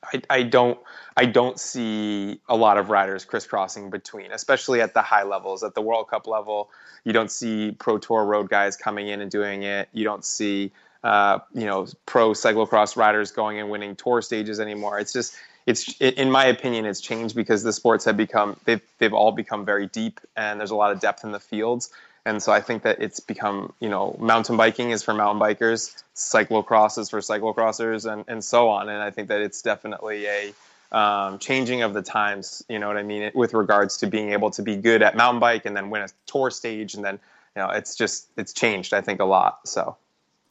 I, 0.03 0.21
I 0.29 0.43
don't 0.43 0.79
I 1.15 1.25
don't 1.25 1.59
see 1.59 2.39
a 2.49 2.55
lot 2.55 2.77
of 2.77 2.89
riders 2.89 3.25
crisscrossing 3.25 3.91
between, 3.91 4.31
especially 4.31 4.81
at 4.81 4.93
the 4.93 5.01
high 5.01 5.23
levels. 5.23 5.63
At 5.63 5.75
the 5.75 5.81
World 5.81 6.09
Cup 6.09 6.25
level, 6.25 6.71
you 7.03 7.13
don't 7.13 7.31
see 7.31 7.71
pro 7.71 7.99
tour 7.99 8.25
road 8.25 8.49
guys 8.49 8.75
coming 8.75 9.07
in 9.07 9.21
and 9.21 9.29
doing 9.29 9.63
it. 9.63 9.89
You 9.93 10.03
don't 10.03 10.25
see 10.25 10.71
uh, 11.03 11.39
you 11.53 11.65
know 11.65 11.87
pro 12.05 12.31
cyclocross 12.31 12.95
riders 12.95 13.31
going 13.31 13.59
and 13.59 13.69
winning 13.69 13.95
tour 13.95 14.21
stages 14.21 14.59
anymore. 14.59 14.99
It's 14.99 15.13
just 15.13 15.35
it's 15.65 15.95
it, 15.99 16.15
in 16.15 16.31
my 16.31 16.45
opinion 16.45 16.85
it's 16.85 17.01
changed 17.01 17.35
because 17.35 17.63
the 17.63 17.73
sports 17.73 18.05
have 18.05 18.17
become 18.17 18.57
they've 18.65 18.81
they've 18.97 19.13
all 19.13 19.31
become 19.31 19.65
very 19.65 19.87
deep 19.87 20.19
and 20.35 20.59
there's 20.59 20.71
a 20.71 20.75
lot 20.75 20.91
of 20.91 20.99
depth 20.99 21.23
in 21.23 21.31
the 21.31 21.39
fields. 21.39 21.89
And 22.25 22.43
so 22.43 22.51
I 22.51 22.61
think 22.61 22.83
that 22.83 23.01
it's 23.01 23.19
become, 23.21 23.73
you 23.79 23.89
know, 23.89 24.15
mountain 24.19 24.57
biking 24.57 24.91
is 24.91 25.03
for 25.03 25.13
mountain 25.13 25.41
bikers, 25.41 26.03
cyclocross 26.15 26.97
is 26.99 27.09
for 27.09 27.19
cyclocrossers, 27.19 28.11
and, 28.11 28.25
and 28.27 28.43
so 28.43 28.69
on. 28.69 28.89
And 28.89 29.01
I 29.01 29.09
think 29.09 29.29
that 29.29 29.41
it's 29.41 29.61
definitely 29.61 30.27
a 30.27 30.53
um, 30.91 31.39
changing 31.39 31.81
of 31.81 31.93
the 31.93 32.01
times, 32.01 32.63
you 32.67 32.77
know 32.77 32.87
what 32.87 32.97
I 32.97 33.03
mean, 33.03 33.31
with 33.33 33.53
regards 33.53 33.97
to 33.97 34.07
being 34.07 34.33
able 34.33 34.51
to 34.51 34.61
be 34.61 34.75
good 34.75 35.01
at 35.01 35.15
mountain 35.15 35.39
bike 35.39 35.65
and 35.65 35.75
then 35.75 35.89
win 35.89 36.01
a 36.01 36.07
tour 36.25 36.51
stage. 36.51 36.93
And 36.93 37.03
then, 37.03 37.19
you 37.55 37.61
know, 37.61 37.69
it's 37.69 37.95
just, 37.95 38.27
it's 38.37 38.53
changed, 38.53 38.93
I 38.93 39.01
think, 39.01 39.21
a 39.21 39.25
lot. 39.25 39.67
So. 39.67 39.95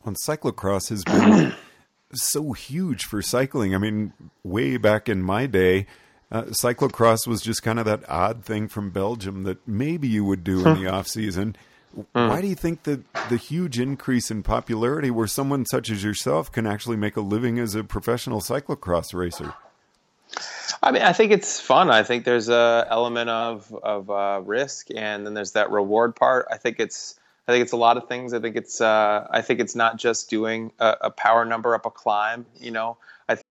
Well, 0.04 0.14
cyclocross 0.14 0.88
has 0.90 1.04
been 1.04 1.54
so 2.12 2.52
huge 2.52 3.04
for 3.04 3.20
cycling. 3.20 3.74
I 3.74 3.78
mean, 3.78 4.12
way 4.42 4.76
back 4.76 5.08
in 5.08 5.22
my 5.22 5.46
day, 5.46 5.86
uh, 6.30 6.42
cyclocross 6.44 7.26
was 7.26 7.42
just 7.42 7.62
kind 7.62 7.78
of 7.78 7.84
that 7.86 8.08
odd 8.08 8.44
thing 8.44 8.68
from 8.68 8.90
Belgium 8.90 9.44
that 9.44 9.66
maybe 9.66 10.08
you 10.08 10.24
would 10.24 10.44
do 10.44 10.66
in 10.66 10.82
the 10.82 10.86
off 10.86 11.08
season. 11.08 11.56
Why 12.12 12.40
do 12.40 12.46
you 12.46 12.54
think 12.54 12.82
that 12.84 13.00
the 13.28 13.36
huge 13.36 13.80
increase 13.80 14.30
in 14.30 14.42
popularity, 14.42 15.10
where 15.10 15.26
someone 15.26 15.64
such 15.66 15.90
as 15.90 16.04
yourself 16.04 16.52
can 16.52 16.66
actually 16.66 16.96
make 16.96 17.16
a 17.16 17.20
living 17.20 17.58
as 17.58 17.74
a 17.74 17.82
professional 17.82 18.40
cyclocross 18.40 19.14
racer? 19.14 19.54
I 20.82 20.92
mean, 20.92 21.02
I 21.02 21.12
think 21.12 21.32
it's 21.32 21.58
fun. 21.58 21.90
I 21.90 22.02
think 22.02 22.24
there's 22.24 22.48
a 22.48 22.86
element 22.90 23.30
of 23.30 23.74
of 23.82 24.10
uh, 24.10 24.42
risk, 24.44 24.88
and 24.94 25.26
then 25.26 25.34
there's 25.34 25.52
that 25.52 25.70
reward 25.70 26.14
part. 26.14 26.46
I 26.50 26.58
think 26.58 26.78
it's 26.78 27.17
I 27.48 27.52
think 27.52 27.62
it's 27.62 27.72
a 27.72 27.78
lot 27.78 27.96
of 27.96 28.06
things. 28.08 28.34
I 28.34 28.40
think 28.40 28.56
it's 28.56 28.78
uh, 28.82 29.26
I 29.30 29.40
think 29.40 29.58
it's 29.58 29.74
not 29.74 29.96
just 29.96 30.28
doing 30.28 30.70
a, 30.78 30.96
a 31.02 31.10
power 31.10 31.46
number 31.46 31.74
up 31.74 31.86
a 31.86 31.90
climb. 31.90 32.44
You 32.60 32.72
know, 32.72 32.98
I. 33.28 33.34
Th- 33.36 33.44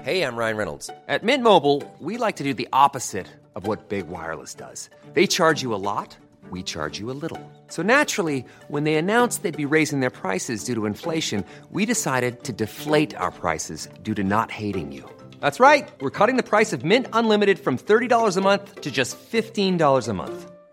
Hey, 0.00 0.22
I'm 0.22 0.36
Ryan 0.36 0.56
Reynolds. 0.56 0.88
At 1.08 1.22
Mint 1.22 1.42
Mobile, 1.42 1.82
we 1.98 2.16
like 2.16 2.36
to 2.36 2.44
do 2.44 2.54
the 2.54 2.68
opposite 2.72 3.26
of 3.54 3.66
what 3.66 3.90
Big 3.90 4.08
Wireless 4.08 4.54
does. 4.54 4.88
They 5.12 5.26
charge 5.26 5.60
you 5.60 5.74
a 5.74 5.82
lot, 5.90 6.16
we 6.50 6.62
charge 6.62 6.98
you 6.98 7.10
a 7.10 7.18
little. 7.24 7.52
So 7.66 7.82
naturally, 7.82 8.46
when 8.68 8.84
they 8.84 8.94
announced 8.94 9.42
they'd 9.42 9.54
be 9.54 9.66
raising 9.66 10.00
their 10.00 10.08
prices 10.08 10.64
due 10.64 10.74
to 10.74 10.86
inflation, 10.86 11.44
we 11.70 11.84
decided 11.84 12.44
to 12.44 12.52
deflate 12.54 13.14
our 13.16 13.30
prices 13.30 13.88
due 14.02 14.14
to 14.14 14.24
not 14.24 14.50
hating 14.50 14.90
you. 14.92 15.04
That's 15.40 15.60
right. 15.60 15.86
We're 16.00 16.16
cutting 16.18 16.36
the 16.38 16.50
price 16.54 16.72
of 16.72 16.82
Mint 16.82 17.06
Unlimited 17.12 17.58
from 17.58 17.76
$30 17.76 18.36
a 18.36 18.40
month 18.40 18.80
to 18.80 18.90
just 18.90 19.18
$15 19.18 20.08
a 20.08 20.12
month. 20.14 20.50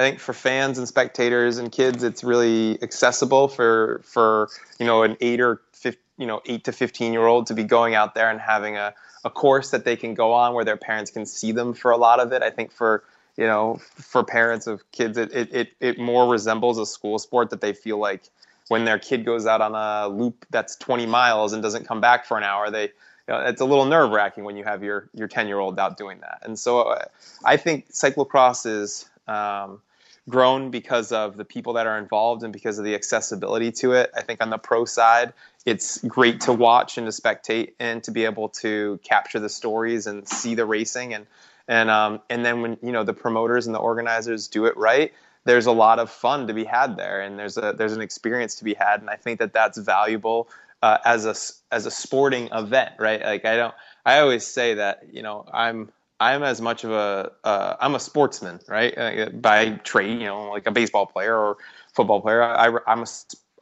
I 0.00 0.02
think 0.02 0.18
for 0.18 0.32
fans 0.32 0.78
and 0.78 0.88
spectators 0.88 1.58
and 1.58 1.70
kids, 1.70 2.02
it's 2.02 2.24
really 2.24 2.82
accessible 2.82 3.48
for 3.48 4.00
for 4.02 4.48
you 4.78 4.86
know 4.86 5.02
an 5.02 5.18
eight 5.20 5.42
or 5.42 5.60
15, 5.72 6.00
you 6.16 6.26
know 6.26 6.40
eight 6.46 6.64
to 6.64 6.72
fifteen 6.72 7.12
year 7.12 7.26
old 7.26 7.46
to 7.48 7.54
be 7.54 7.64
going 7.64 7.94
out 7.94 8.14
there 8.14 8.30
and 8.30 8.40
having 8.40 8.78
a, 8.78 8.94
a 9.26 9.30
course 9.30 9.72
that 9.72 9.84
they 9.84 9.96
can 9.96 10.14
go 10.14 10.32
on 10.32 10.54
where 10.54 10.64
their 10.64 10.78
parents 10.78 11.10
can 11.10 11.26
see 11.26 11.52
them 11.52 11.74
for 11.74 11.90
a 11.90 11.98
lot 11.98 12.18
of 12.18 12.32
it. 12.32 12.42
I 12.42 12.48
think 12.48 12.72
for 12.72 13.04
you 13.36 13.46
know 13.46 13.78
for 13.94 14.24
parents 14.24 14.66
of 14.66 14.90
kids, 14.90 15.18
it 15.18 15.34
it 15.34 15.54
it, 15.54 15.72
it 15.80 15.98
more 15.98 16.26
resembles 16.32 16.78
a 16.78 16.86
school 16.86 17.18
sport 17.18 17.50
that 17.50 17.60
they 17.60 17.74
feel 17.74 17.98
like 17.98 18.22
when 18.68 18.86
their 18.86 18.98
kid 18.98 19.26
goes 19.26 19.44
out 19.44 19.60
on 19.60 19.74
a 19.74 20.08
loop 20.08 20.46
that's 20.48 20.76
20 20.76 21.04
miles 21.04 21.52
and 21.52 21.62
doesn't 21.62 21.86
come 21.86 22.00
back 22.00 22.24
for 22.24 22.38
an 22.38 22.44
hour, 22.44 22.70
they 22.70 22.90
it's 23.28 23.60
a 23.60 23.66
little 23.66 23.84
nerve 23.84 24.12
wracking 24.12 24.44
when 24.44 24.56
you 24.56 24.64
have 24.64 24.82
your 24.82 25.10
your 25.12 25.28
10 25.28 25.46
year 25.46 25.58
old 25.58 25.78
out 25.78 25.98
doing 25.98 26.20
that. 26.20 26.38
And 26.42 26.58
so 26.58 26.84
uh, 26.84 27.04
I 27.44 27.58
think 27.58 27.92
cyclocross 27.92 28.64
is 28.64 29.04
um, 29.28 29.82
grown 30.30 30.70
because 30.70 31.12
of 31.12 31.36
the 31.36 31.44
people 31.44 31.74
that 31.74 31.86
are 31.86 31.98
involved 31.98 32.42
and 32.42 32.52
because 32.52 32.78
of 32.78 32.84
the 32.84 32.94
accessibility 32.94 33.72
to 33.72 33.92
it. 33.92 34.10
I 34.16 34.22
think 34.22 34.42
on 34.42 34.50
the 34.50 34.58
pro 34.58 34.84
side, 34.84 35.32
it's 35.66 35.98
great 35.98 36.42
to 36.42 36.52
watch 36.52 36.96
and 36.98 37.06
to 37.06 37.12
spectate 37.12 37.72
and 37.78 38.02
to 38.04 38.10
be 38.10 38.24
able 38.24 38.48
to 38.60 38.98
capture 39.02 39.40
the 39.40 39.48
stories 39.48 40.06
and 40.06 40.26
see 40.26 40.54
the 40.54 40.64
racing. 40.64 41.14
And 41.14 41.26
and 41.68 41.90
um, 41.90 42.20
and 42.30 42.44
then 42.44 42.62
when 42.62 42.78
you 42.82 42.92
know 42.92 43.04
the 43.04 43.14
promoters 43.14 43.66
and 43.66 43.74
the 43.74 43.80
organizers 43.80 44.48
do 44.48 44.66
it 44.66 44.76
right 44.76 45.12
there's 45.44 45.66
a 45.66 45.72
lot 45.72 45.98
of 45.98 46.10
fun 46.10 46.46
to 46.48 46.54
be 46.54 46.64
had 46.64 46.96
there. 46.96 47.20
And 47.20 47.38
there's 47.38 47.56
a 47.56 47.74
there's 47.76 47.92
an 47.92 48.02
experience 48.02 48.56
to 48.56 48.64
be 48.64 48.74
had. 48.74 49.00
And 49.00 49.08
I 49.08 49.16
think 49.16 49.38
that 49.38 49.52
that's 49.52 49.78
valuable 49.78 50.48
uh, 50.82 50.98
as 51.04 51.26
a 51.26 51.34
as 51.74 51.86
a 51.86 51.90
sporting 51.90 52.48
event 52.52 52.92
right? 52.98 53.22
Like 53.22 53.44
I 53.44 53.56
don't 53.56 53.74
I 54.04 54.20
always 54.20 54.46
say 54.46 54.74
that 54.74 55.04
you 55.12 55.22
know 55.22 55.46
I'm 55.52 55.90
I'm 56.20 56.42
as 56.42 56.60
much 56.60 56.84
of 56.84 56.90
a 56.92 57.32
am 57.80 57.94
a 57.94 58.00
sportsman, 58.00 58.60
right? 58.68 58.96
Uh, 58.96 59.30
by 59.30 59.70
trade, 59.70 60.20
you 60.20 60.26
know, 60.26 60.50
like 60.50 60.66
a 60.66 60.70
baseball 60.70 61.06
player 61.06 61.34
or 61.34 61.56
football 61.94 62.20
player. 62.20 62.42
I, 62.42 62.66
am 62.86 63.02
a 63.02 63.06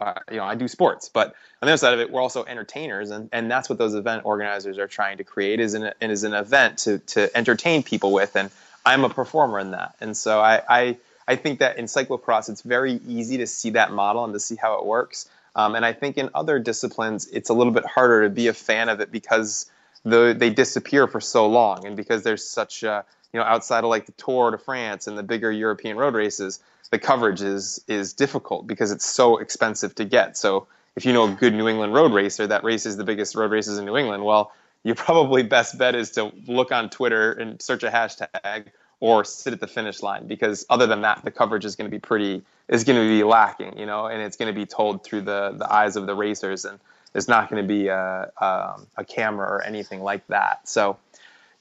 uh, 0.00 0.14
you 0.30 0.36
know 0.38 0.44
I 0.44 0.56
do 0.56 0.66
sports, 0.66 1.08
but 1.08 1.28
on 1.62 1.66
the 1.66 1.72
other 1.72 1.76
side 1.76 1.94
of 1.94 2.00
it, 2.00 2.10
we're 2.10 2.20
also 2.20 2.44
entertainers, 2.44 3.10
and, 3.10 3.28
and 3.32 3.50
that's 3.50 3.68
what 3.68 3.78
those 3.78 3.94
event 3.94 4.24
organizers 4.24 4.78
are 4.78 4.86
trying 4.86 5.18
to 5.18 5.24
create 5.24 5.60
is 5.60 5.74
an 5.74 5.92
is 6.00 6.24
an 6.24 6.34
event 6.34 6.78
to 6.78 6.98
to 6.98 7.36
entertain 7.36 7.82
people 7.82 8.12
with, 8.12 8.34
and 8.36 8.50
I'm 8.84 9.04
a 9.04 9.08
performer 9.08 9.60
in 9.60 9.70
that, 9.72 9.94
and 10.00 10.16
so 10.16 10.40
I 10.40 10.62
I, 10.68 10.96
I 11.26 11.36
think 11.36 11.60
that 11.60 11.78
in 11.78 11.86
cyclocross 11.86 12.48
it's 12.48 12.62
very 12.62 13.00
easy 13.06 13.38
to 13.38 13.46
see 13.46 13.70
that 13.70 13.92
model 13.92 14.24
and 14.24 14.32
to 14.32 14.40
see 14.40 14.56
how 14.56 14.78
it 14.78 14.84
works, 14.84 15.28
um, 15.54 15.74
and 15.74 15.84
I 15.84 15.92
think 15.92 16.18
in 16.18 16.30
other 16.34 16.58
disciplines 16.58 17.26
it's 17.28 17.50
a 17.50 17.54
little 17.54 17.72
bit 17.72 17.84
harder 17.84 18.24
to 18.24 18.30
be 18.30 18.48
a 18.48 18.54
fan 18.54 18.88
of 18.88 19.00
it 19.00 19.12
because 19.12 19.70
the, 20.04 20.34
they 20.36 20.50
disappear 20.50 21.06
for 21.06 21.20
so 21.20 21.46
long, 21.46 21.86
and 21.86 21.96
because 21.96 22.22
there's 22.22 22.48
such 22.48 22.84
uh, 22.84 23.02
you 23.32 23.40
know 23.40 23.46
outside 23.46 23.84
of 23.84 23.90
like 23.90 24.06
the 24.06 24.12
Tour 24.12 24.50
de 24.50 24.58
France 24.58 25.06
and 25.06 25.18
the 25.18 25.22
bigger 25.22 25.50
European 25.50 25.96
road 25.96 26.14
races, 26.14 26.60
the 26.90 26.98
coverage 26.98 27.42
is 27.42 27.82
is 27.88 28.12
difficult 28.12 28.66
because 28.66 28.90
it's 28.90 29.06
so 29.06 29.38
expensive 29.38 29.94
to 29.96 30.04
get. 30.04 30.36
So 30.36 30.66
if 30.96 31.04
you 31.04 31.12
know 31.12 31.24
a 31.24 31.30
good 31.30 31.54
New 31.54 31.68
England 31.68 31.94
road 31.94 32.12
racer 32.12 32.46
that 32.46 32.64
races 32.64 32.96
the 32.96 33.04
biggest 33.04 33.34
road 33.34 33.50
races 33.50 33.78
in 33.78 33.84
New 33.84 33.96
England, 33.96 34.24
well, 34.24 34.52
your 34.84 34.94
probably 35.06 35.42
best 35.42 35.78
bet 35.78 35.94
is 35.94 36.10
to 36.12 36.32
look 36.46 36.72
on 36.72 36.90
Twitter 36.90 37.32
and 37.32 37.60
search 37.60 37.82
a 37.82 37.90
hashtag 37.90 38.66
or 39.00 39.24
sit 39.24 39.52
at 39.52 39.60
the 39.60 39.66
finish 39.66 40.02
line 40.02 40.26
because 40.26 40.66
other 40.70 40.86
than 40.86 41.02
that 41.02 41.22
the 41.24 41.30
coverage 41.30 41.64
is 41.64 41.76
going 41.76 41.88
to 41.88 41.94
be 41.94 42.00
pretty 42.00 42.42
is 42.68 42.84
going 42.84 43.00
to 43.00 43.08
be 43.08 43.22
lacking 43.22 43.78
you 43.78 43.86
know 43.86 44.06
and 44.06 44.20
it's 44.20 44.36
going 44.36 44.52
to 44.52 44.58
be 44.58 44.66
told 44.66 45.04
through 45.04 45.20
the 45.20 45.54
the 45.56 45.72
eyes 45.72 45.96
of 45.96 46.06
the 46.06 46.14
racers 46.14 46.64
and 46.64 46.80
there's 47.12 47.28
not 47.28 47.50
going 47.50 47.62
to 47.62 47.66
be 47.66 47.88
a, 47.88 48.30
a, 48.40 48.44
um, 48.44 48.86
a 48.96 49.04
camera 49.04 49.48
or 49.48 49.62
anything 49.62 50.02
like 50.02 50.26
that. 50.28 50.68
So, 50.68 50.98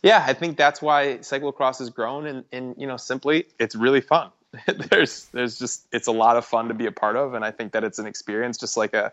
yeah, 0.03 0.23
I 0.25 0.33
think 0.33 0.57
that's 0.57 0.81
why 0.81 1.17
cyclocross 1.21 1.79
has 1.79 1.89
grown, 1.89 2.27
and, 2.27 2.43
and 2.51 2.75
you 2.77 2.87
know, 2.87 2.97
simply, 2.97 3.47
it's 3.59 3.75
really 3.75 4.01
fun. 4.01 4.31
there's 4.89 5.25
there's 5.33 5.59
just 5.59 5.85
it's 5.91 6.07
a 6.07 6.11
lot 6.11 6.37
of 6.37 6.45
fun 6.45 6.67
to 6.69 6.73
be 6.73 6.85
a 6.85 6.91
part 6.91 7.15
of, 7.15 7.33
and 7.33 7.43
I 7.43 7.51
think 7.51 7.73
that 7.73 7.83
it's 7.83 7.99
an 7.99 8.05
experience 8.05 8.57
just 8.57 8.77
like 8.77 8.93
a 8.93 9.11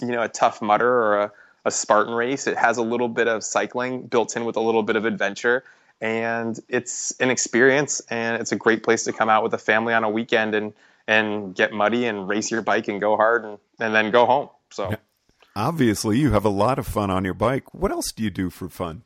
you 0.00 0.08
know 0.08 0.22
a 0.22 0.28
Tough 0.28 0.62
Mudder 0.62 0.88
or 0.88 1.20
a, 1.20 1.32
a 1.66 1.70
Spartan 1.70 2.14
race. 2.14 2.46
It 2.46 2.56
has 2.56 2.78
a 2.78 2.82
little 2.82 3.08
bit 3.08 3.28
of 3.28 3.44
cycling 3.44 4.06
built 4.06 4.36
in 4.36 4.44
with 4.44 4.56
a 4.56 4.60
little 4.60 4.82
bit 4.82 4.96
of 4.96 5.04
adventure, 5.04 5.64
and 6.00 6.58
it's 6.68 7.14
an 7.20 7.30
experience, 7.30 8.00
and 8.08 8.40
it's 8.40 8.52
a 8.52 8.56
great 8.56 8.82
place 8.82 9.04
to 9.04 9.12
come 9.12 9.28
out 9.28 9.42
with 9.42 9.52
a 9.52 9.58
family 9.58 9.92
on 9.92 10.04
a 10.04 10.10
weekend 10.10 10.54
and 10.54 10.72
and 11.06 11.54
get 11.54 11.72
muddy 11.72 12.06
and 12.06 12.28
race 12.28 12.50
your 12.50 12.62
bike 12.62 12.88
and 12.88 13.00
go 13.00 13.16
hard 13.16 13.44
and, 13.44 13.58
and 13.78 13.94
then 13.94 14.10
go 14.10 14.26
home. 14.26 14.48
So. 14.70 14.90
Yeah 14.90 14.96
Obviously, 15.56 16.18
you 16.18 16.32
have 16.32 16.44
a 16.44 16.50
lot 16.50 16.80
of 16.80 16.86
fun 16.86 17.10
on 17.10 17.24
your 17.24 17.34
bike. 17.34 17.72
What 17.72 17.92
else 17.92 18.10
do 18.10 18.24
you 18.24 18.30
do 18.30 18.50
for 18.50 18.68
fun? 18.68 19.02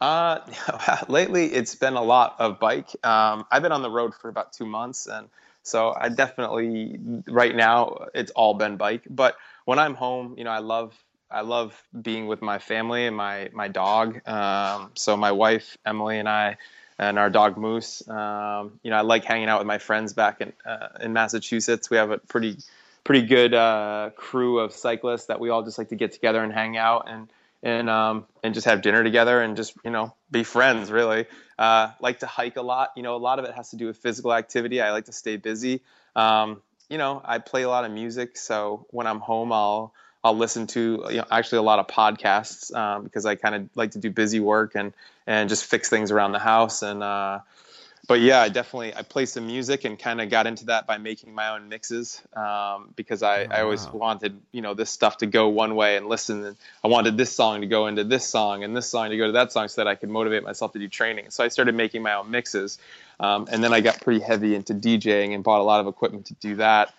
Uh, 0.00 0.38
lately 1.08 1.46
it's 1.46 1.74
been 1.74 1.94
a 1.94 2.02
lot 2.02 2.36
of 2.38 2.60
bike. 2.60 2.88
Um, 3.04 3.44
I've 3.50 3.62
been 3.62 3.72
on 3.72 3.82
the 3.82 3.90
road 3.90 4.14
for 4.14 4.28
about 4.28 4.52
two 4.52 4.64
months, 4.64 5.08
and 5.08 5.28
so 5.64 5.92
I 5.92 6.08
definitely 6.08 7.00
right 7.26 7.52
now 7.54 8.06
it's 8.14 8.30
all 8.32 8.54
been 8.54 8.76
bike. 8.76 9.02
But 9.10 9.36
when 9.64 9.80
I'm 9.80 9.96
home, 9.96 10.36
you 10.38 10.44
know, 10.44 10.50
I 10.50 10.60
love 10.60 10.94
I 11.30 11.40
love 11.40 11.82
being 12.00 12.28
with 12.28 12.42
my 12.42 12.60
family 12.60 13.06
and 13.06 13.16
my 13.16 13.50
my 13.52 13.66
dog. 13.66 14.20
Um, 14.28 14.92
so 14.94 15.16
my 15.16 15.32
wife 15.32 15.76
Emily 15.84 16.20
and 16.20 16.28
I 16.28 16.58
and 16.98 17.18
our 17.18 17.28
dog 17.28 17.56
Moose. 17.56 18.06
Um, 18.08 18.78
you 18.84 18.90
know, 18.90 18.98
I 18.98 19.00
like 19.00 19.24
hanging 19.24 19.48
out 19.48 19.58
with 19.58 19.66
my 19.66 19.78
friends 19.78 20.12
back 20.12 20.40
in 20.40 20.52
uh, 20.64 20.90
in 21.00 21.12
Massachusetts. 21.12 21.90
We 21.90 21.96
have 21.96 22.12
a 22.12 22.18
pretty 22.18 22.58
pretty 23.04 23.26
good 23.26 23.54
uh, 23.54 24.10
crew 24.16 24.58
of 24.58 24.72
cyclists 24.72 25.26
that 25.26 25.40
we 25.40 25.50
all 25.50 25.62
just 25.62 25.78
like 25.78 25.88
to 25.88 25.96
get 25.96 26.12
together 26.12 26.42
and 26.42 26.52
hang 26.52 26.76
out 26.76 27.08
and 27.08 27.28
and 27.62 27.90
um, 27.90 28.26
and 28.42 28.54
just 28.54 28.66
have 28.66 28.82
dinner 28.82 29.02
together 29.02 29.40
and 29.40 29.56
just 29.56 29.74
you 29.84 29.90
know 29.90 30.14
be 30.30 30.44
friends. 30.44 30.90
Really, 30.90 31.26
uh, 31.58 31.90
like 32.00 32.20
to 32.20 32.26
hike 32.26 32.56
a 32.56 32.62
lot. 32.62 32.92
You 32.96 33.02
know, 33.02 33.16
a 33.16 33.18
lot 33.18 33.38
of 33.38 33.44
it 33.44 33.54
has 33.54 33.70
to 33.70 33.76
do 33.76 33.86
with 33.86 33.96
physical 33.98 34.32
activity. 34.32 34.80
I 34.80 34.92
like 34.92 35.06
to 35.06 35.12
stay 35.12 35.36
busy. 35.36 35.80
Um, 36.14 36.62
you 36.88 36.98
know, 36.98 37.20
I 37.24 37.38
play 37.38 37.62
a 37.62 37.68
lot 37.68 37.84
of 37.84 37.90
music, 37.90 38.36
so 38.36 38.86
when 38.90 39.06
I'm 39.06 39.20
home, 39.20 39.52
I'll 39.52 39.92
I'll 40.22 40.36
listen 40.36 40.66
to 40.68 41.04
you 41.10 41.16
know, 41.16 41.24
actually 41.30 41.58
a 41.58 41.62
lot 41.62 41.78
of 41.78 41.86
podcasts 41.86 42.74
um, 42.74 43.04
because 43.04 43.26
I 43.26 43.34
kind 43.34 43.54
of 43.54 43.68
like 43.74 43.92
to 43.92 43.98
do 43.98 44.10
busy 44.10 44.40
work 44.40 44.74
and 44.74 44.92
and 45.26 45.48
just 45.48 45.64
fix 45.64 45.88
things 45.88 46.10
around 46.10 46.32
the 46.32 46.38
house 46.38 46.82
and 46.82 47.02
uh, 47.02 47.40
but 48.08 48.20
yeah, 48.20 48.40
I 48.40 48.48
definitely 48.48 48.94
I 48.94 49.02
play 49.02 49.26
some 49.26 49.46
music 49.46 49.84
and 49.84 49.98
kind 49.98 50.22
of 50.22 50.30
got 50.30 50.46
into 50.46 50.64
that 50.66 50.86
by 50.86 50.96
making 50.96 51.34
my 51.34 51.50
own 51.50 51.68
mixes 51.68 52.22
um, 52.34 52.94
because 52.96 53.22
I, 53.22 53.44
oh, 53.44 53.48
I 53.50 53.60
always 53.60 53.84
wow. 53.84 53.92
wanted 53.92 54.40
you 54.50 54.62
know 54.62 54.72
this 54.72 54.90
stuff 54.90 55.18
to 55.18 55.26
go 55.26 55.48
one 55.48 55.76
way 55.76 55.98
and 55.98 56.06
listen. 56.08 56.42
And 56.42 56.56
I 56.82 56.88
wanted 56.88 57.18
this 57.18 57.30
song 57.30 57.60
to 57.60 57.66
go 57.66 57.86
into 57.86 58.04
this 58.04 58.26
song 58.26 58.64
and 58.64 58.74
this 58.74 58.88
song 58.88 59.10
to 59.10 59.16
go 59.18 59.26
to 59.26 59.32
that 59.32 59.52
song 59.52 59.68
so 59.68 59.82
that 59.82 59.88
I 59.88 59.94
could 59.94 60.08
motivate 60.08 60.42
myself 60.42 60.72
to 60.72 60.78
do 60.78 60.88
training. 60.88 61.26
So 61.28 61.44
I 61.44 61.48
started 61.48 61.74
making 61.74 62.02
my 62.02 62.14
own 62.14 62.30
mixes, 62.30 62.78
um, 63.20 63.46
and 63.52 63.62
then 63.62 63.74
I 63.74 63.82
got 63.82 64.00
pretty 64.00 64.20
heavy 64.20 64.54
into 64.54 64.72
DJing 64.72 65.34
and 65.34 65.44
bought 65.44 65.60
a 65.60 65.64
lot 65.64 65.80
of 65.80 65.86
equipment 65.86 66.26
to 66.26 66.34
do 66.34 66.56
that. 66.56 66.94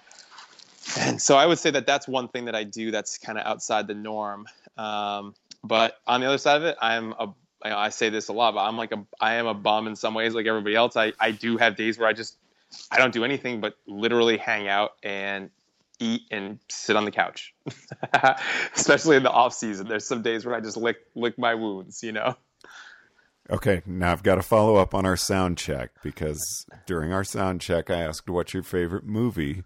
And 0.99 1.19
so 1.19 1.37
I 1.37 1.45
would 1.47 1.57
say 1.57 1.71
that 1.71 1.87
that's 1.87 2.07
one 2.07 2.27
thing 2.27 2.45
that 2.45 2.55
I 2.55 2.63
do 2.63 2.91
that's 2.91 3.17
kind 3.17 3.37
of 3.39 3.45
outside 3.47 3.87
the 3.87 3.95
norm. 3.95 4.47
Um, 4.77 5.33
but 5.63 5.97
on 6.05 6.21
the 6.21 6.27
other 6.27 6.37
side 6.37 6.57
of 6.57 6.63
it, 6.63 6.77
I'm 6.79 7.13
a 7.13 7.33
know, 7.65 7.77
I 7.77 7.89
say 7.89 8.09
this 8.09 8.29
a 8.29 8.33
lot, 8.33 8.53
but 8.53 8.61
I'm 8.61 8.77
like 8.77 8.91
a 8.91 9.05
I 9.19 9.35
am 9.35 9.47
a 9.47 9.53
bum 9.53 9.87
in 9.87 9.95
some 9.95 10.13
ways, 10.13 10.33
like 10.33 10.45
everybody 10.45 10.75
else. 10.75 10.95
I 10.95 11.13
I 11.19 11.31
do 11.31 11.57
have 11.57 11.75
days 11.75 11.97
where 11.97 12.07
I 12.07 12.13
just 12.13 12.35
I 12.91 12.97
don't 12.97 13.13
do 13.13 13.23
anything 13.23 13.61
but 13.61 13.75
literally 13.87 14.37
hang 14.37 14.67
out 14.67 14.91
and 15.03 15.49
eat 15.99 16.23
and 16.31 16.59
sit 16.69 16.95
on 16.95 17.05
the 17.05 17.11
couch. 17.11 17.53
Especially 18.75 19.17
in 19.17 19.23
the 19.23 19.31
off 19.31 19.53
season, 19.53 19.87
there's 19.87 20.07
some 20.07 20.21
days 20.21 20.45
where 20.45 20.55
I 20.55 20.61
just 20.61 20.77
lick 20.77 20.97
lick 21.15 21.37
my 21.37 21.55
wounds, 21.55 22.03
you 22.03 22.11
know. 22.11 22.35
Okay, 23.51 23.81
now 23.85 24.11
I've 24.11 24.21
got 24.21 24.35
to 24.35 24.43
follow 24.43 24.75
up 24.75 24.93
on 24.93 25.07
our 25.07 25.17
sound 25.17 25.57
check 25.57 25.89
because 26.03 26.67
during 26.85 27.11
our 27.11 27.23
sound 27.23 27.61
check, 27.61 27.89
I 27.89 28.01
asked, 28.01 28.29
"What's 28.29 28.53
your 28.53 28.63
favorite 28.63 29.05
movie?" 29.05 29.63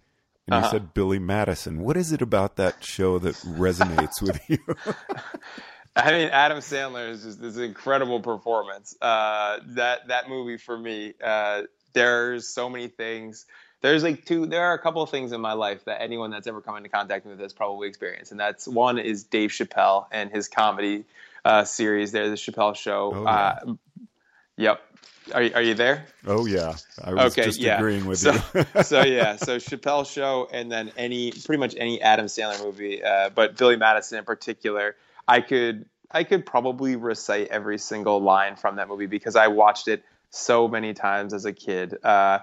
And 0.48 0.56
uh-huh. 0.56 0.66
you 0.66 0.72
said 0.72 0.94
Billy 0.94 1.20
Madison. 1.20 1.82
What 1.82 1.98
is 1.98 2.12
it 2.12 2.22
about 2.22 2.56
that 2.58 2.84
show 2.84 3.20
that 3.20 3.36
resonates 3.36 4.22
with 4.22 4.42
you? 4.50 4.60
I 5.96 6.12
mean, 6.12 6.30
Adam 6.30 6.58
Sandler 6.58 7.10
is 7.10 7.24
just 7.24 7.40
this 7.40 7.58
incredible 7.58 8.20
performance. 8.20 8.96
Uh, 9.00 9.60
that 9.68 10.08
that 10.08 10.28
movie 10.28 10.58
for 10.58 10.78
me, 10.78 11.14
uh, 11.24 11.64
there's 11.94 12.48
so 12.48 12.68
many 12.68 12.88
things. 12.88 13.46
There's 13.82 14.02
like 14.02 14.26
two. 14.26 14.48
There 14.48 14.64
are 14.64 14.74
a 14.74 14.80
couple 14.80 15.04
of 15.04 15.12
things 15.12 15.32
in 15.32 15.42
my 15.42 15.54
life 15.54 15.86
that 15.86 16.02
anyone 16.02 16.32
that's 16.32 16.48
ever 16.48 16.62
come 16.62 16.78
into 16.78 16.90
contact 16.90 17.28
with 17.28 17.40
has 17.40 17.54
probably 17.54 17.88
experienced, 17.90 18.32
and 18.32 18.40
that's 18.40 18.68
one 18.68 18.98
is 18.98 19.24
Dave 19.24 19.52
Chappelle 19.52 20.08
and 20.12 20.32
his 20.32 20.48
comedy 20.48 21.04
uh, 21.46 21.64
series. 21.64 22.12
There, 22.12 22.28
the 22.28 22.36
Chappelle 22.36 22.76
Show. 22.76 23.12
Oh, 23.14 23.24
yeah. 23.24 23.30
Uh, 23.30 23.74
yep. 24.58 24.82
Are 25.32 25.44
are 25.54 25.62
you 25.62 25.76
there? 25.76 26.08
Oh 26.26 26.48
yeah, 26.48 26.76
I 27.04 27.14
was 27.14 27.34
okay, 27.34 27.44
just 27.44 27.60
yeah. 27.60 27.78
agreeing 27.78 28.06
with 28.06 28.20
so, 28.20 28.34
you. 28.34 28.66
so 28.84 29.04
yeah, 29.04 29.36
so 29.36 29.58
Chappelle 29.58 30.12
Show, 30.12 30.50
and 30.52 30.72
then 30.72 30.92
any 30.98 31.32
pretty 31.32 31.60
much 31.60 31.76
any 31.78 32.02
Adam 32.02 32.26
Sandler 32.26 32.62
movie, 32.64 33.04
uh, 33.04 33.30
but 33.30 33.58
Billy 33.58 33.78
Madison 33.78 34.18
in 34.18 34.26
particular 34.26 34.96
I 35.28 35.42
could 35.42 35.86
I 36.12 36.24
could 36.24 36.46
probably 36.46 36.96
recite 36.96 37.48
every 37.48 37.78
single 37.78 38.22
line 38.22 38.56
from 38.56 38.76
that 38.76 38.88
movie 38.88 39.08
because 39.08 39.36
I 39.36 39.48
watched 39.48 39.88
it 39.88 40.04
so 40.30 40.68
many 40.68 40.94
times 40.94 41.34
as 41.34 41.46
a 41.46 41.54
kid. 41.54 41.98
Uh, 42.04 42.40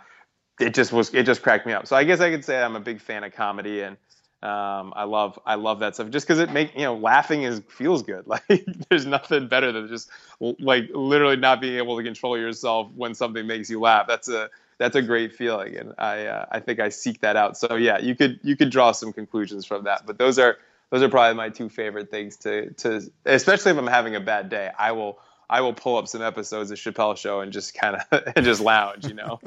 it 0.58 0.74
just 0.74 0.92
was 0.92 1.14
it 1.14 1.24
just 1.24 1.42
cracked 1.42 1.66
me 1.66 1.72
up. 1.72 1.86
So 1.86 1.96
I 1.96 2.04
guess 2.04 2.20
I 2.20 2.30
could 2.30 2.44
say 2.44 2.62
I'm 2.62 2.76
a 2.76 2.80
big 2.80 3.00
fan 3.00 3.24
of 3.24 3.32
comedy 3.32 3.82
and 3.82 3.96
um, 4.42 4.94
I 4.96 5.04
love 5.04 5.38
I 5.44 5.56
love 5.56 5.80
that 5.80 5.94
stuff 5.94 6.08
just 6.10 6.26
because 6.26 6.38
it 6.38 6.50
make 6.50 6.74
you 6.74 6.82
know 6.82 6.96
laughing 6.96 7.42
is 7.42 7.60
feels 7.68 8.02
good. 8.02 8.26
Like 8.30 8.66
there's 8.88 9.06
nothing 9.06 9.48
better 9.48 9.70
than 9.72 9.88
just 9.88 10.10
like 10.40 10.84
literally 10.94 11.36
not 11.36 11.60
being 11.60 11.76
able 11.76 11.96
to 11.98 12.02
control 12.02 12.38
yourself 12.38 12.90
when 12.94 13.14
something 13.14 13.46
makes 13.46 13.68
you 13.68 13.80
laugh. 13.80 14.06
That's 14.08 14.28
a 14.28 14.48
that's 14.78 14.96
a 14.96 15.02
great 15.02 15.34
feeling, 15.34 15.76
and 15.76 15.94
I 15.98 16.24
uh, 16.26 16.46
I 16.50 16.60
think 16.60 16.80
I 16.80 16.88
seek 16.88 17.20
that 17.20 17.36
out. 17.36 17.58
So 17.58 17.74
yeah, 17.74 17.98
you 17.98 18.14
could 18.16 18.40
you 18.42 18.56
could 18.56 18.70
draw 18.70 18.92
some 18.92 19.12
conclusions 19.12 19.66
from 19.66 19.84
that. 19.84 20.06
But 20.06 20.16
those 20.16 20.38
are 20.38 20.56
those 20.90 21.02
are 21.02 21.08
probably 21.08 21.36
my 21.36 21.48
two 21.48 21.68
favorite 21.68 22.10
things 22.10 22.36
to 22.38 22.70
to 22.74 23.10
especially 23.24 23.72
if 23.72 23.78
I'm 23.78 23.86
having 23.86 24.16
a 24.16 24.20
bad 24.20 24.48
day. 24.48 24.70
I 24.78 24.92
will 24.92 25.18
I 25.48 25.60
will 25.62 25.74
pull 25.74 25.96
up 25.96 26.06
some 26.06 26.22
episodes 26.22 26.70
of 26.70 26.78
Chappelle 26.78 27.16
Show 27.16 27.40
and 27.40 27.52
just 27.52 27.74
kind 27.74 27.96
of 27.96 28.22
and 28.36 28.44
just 28.44 28.60
lounge, 28.60 29.06
you 29.06 29.14
know. 29.14 29.40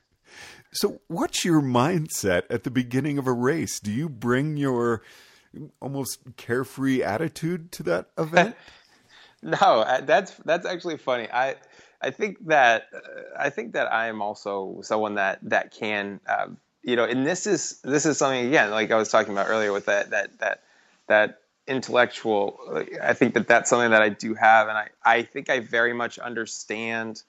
so, 0.72 1.00
what's 1.08 1.44
your 1.44 1.60
mindset 1.60 2.42
at 2.50 2.64
the 2.64 2.70
beginning 2.70 3.18
of 3.18 3.26
a 3.26 3.32
race? 3.32 3.78
Do 3.80 3.92
you 3.92 4.08
bring 4.08 4.56
your 4.56 5.02
almost 5.80 6.20
carefree 6.36 7.02
attitude 7.02 7.72
to 7.72 7.82
that 7.84 8.10
event? 8.18 8.56
no, 9.42 10.00
that's 10.02 10.32
that's 10.44 10.66
actually 10.66 10.96
funny. 10.96 11.28
I 11.32 11.56
I 12.00 12.10
think 12.10 12.46
that 12.46 12.88
uh, 12.94 12.98
I 13.36 13.50
think 13.50 13.72
that 13.72 13.92
I 13.92 14.08
am 14.08 14.22
also 14.22 14.80
someone 14.82 15.16
that 15.16 15.38
that 15.42 15.72
can. 15.72 16.20
Uh, 16.28 16.48
you 16.84 16.96
know, 16.96 17.04
and 17.04 17.26
this 17.26 17.46
is 17.46 17.80
this 17.82 18.06
is 18.06 18.18
something 18.18 18.46
again, 18.46 18.70
like 18.70 18.90
I 18.90 18.96
was 18.96 19.08
talking 19.08 19.32
about 19.32 19.48
earlier 19.48 19.72
with 19.72 19.86
that 19.86 20.10
that 20.10 20.38
that 20.38 20.62
that 21.08 21.40
intellectual 21.66 22.86
i 23.02 23.12
think 23.12 23.34
that 23.34 23.46
that's 23.46 23.68
something 23.68 23.90
that 23.90 24.02
i 24.02 24.08
do 24.08 24.34
have 24.34 24.68
and 24.68 24.78
i, 24.78 24.88
I 25.04 25.22
think 25.22 25.50
i 25.50 25.60
very 25.60 25.92
much 25.92 26.18
understand 26.18 27.22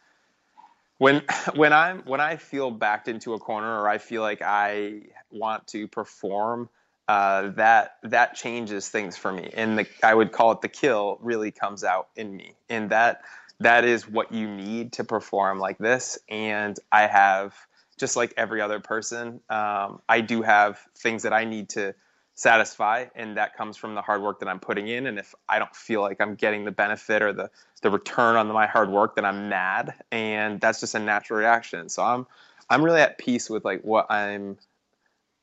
when 0.98 1.24
when 1.56 1.74
i'm 1.74 2.00
when 2.04 2.22
i 2.22 2.38
feel 2.38 2.72
backed 2.72 3.08
into 3.08 3.34
a 3.34 3.40
corner 3.40 3.82
or 3.82 3.90
i 3.90 3.98
feel 3.98 4.22
like 4.22 4.42
i 4.42 5.02
want 5.32 5.68
to 5.68 5.88
perform 5.88 6.70
uh, 7.08 7.50
that 7.56 7.96
that 8.04 8.36
changes 8.36 8.88
things 8.88 9.18
for 9.18 9.32
me 9.32 9.50
and 9.56 9.80
the 9.80 9.88
i 10.04 10.14
would 10.14 10.32
call 10.32 10.52
it 10.52 10.62
the 10.62 10.70
kill 10.70 11.18
really 11.22 11.52
comes 11.52 11.84
out 11.84 12.08
in 12.16 12.36
me 12.36 12.54
and 12.70 12.92
that 12.92 13.22
that 13.60 13.84
is 13.84 14.08
what 14.08 14.32
you 14.32 14.48
need 14.48 14.94
to 14.94 15.04
perform 15.04 15.60
like 15.60 15.78
this 15.80 16.20
and 16.30 16.80
i 16.92 17.08
have 17.08 17.56
just 18.00 18.16
like 18.16 18.32
every 18.38 18.62
other 18.62 18.80
person 18.80 19.42
um, 19.50 20.00
i 20.08 20.22
do 20.22 20.44
have 20.44 20.80
things 20.96 21.24
that 21.24 21.34
i 21.34 21.46
need 21.46 21.68
to 21.70 21.96
satisfy 22.40 23.06
and 23.16 23.36
that 23.36 23.54
comes 23.54 23.76
from 23.76 23.96
the 23.96 24.02
hard 24.02 24.22
work 24.22 24.40
that 24.40 24.48
i'm 24.48 24.62
putting 24.62 24.88
in. 24.88 25.08
And 25.08 25.20
if 25.20 25.36
i 25.50 25.60
don't 25.60 25.76
feel 25.76 26.00
like 26.00 26.22
i'm 26.22 26.36
getting 26.36 26.64
the 26.64 26.72
benefit 26.72 27.22
or 27.22 27.34
the, 27.34 27.50
the 27.82 27.92
return 27.92 28.38
on 28.38 28.48
my 28.48 28.66
hard 28.66 28.90
work 28.90 29.16
then 29.16 29.26
i'm 29.26 29.50
mad. 29.50 29.94
And 30.10 30.62
that's 30.62 30.80
just 30.80 30.96
a 30.96 31.00
natural 31.00 31.38
reaction. 31.38 31.90
So 31.90 32.02
i'm 32.02 32.26
i'm 32.70 32.82
really 32.82 33.02
at 33.02 33.18
peace 33.18 33.50
with 33.50 33.66
like 33.66 33.82
what 33.82 34.10
i'm 34.10 34.58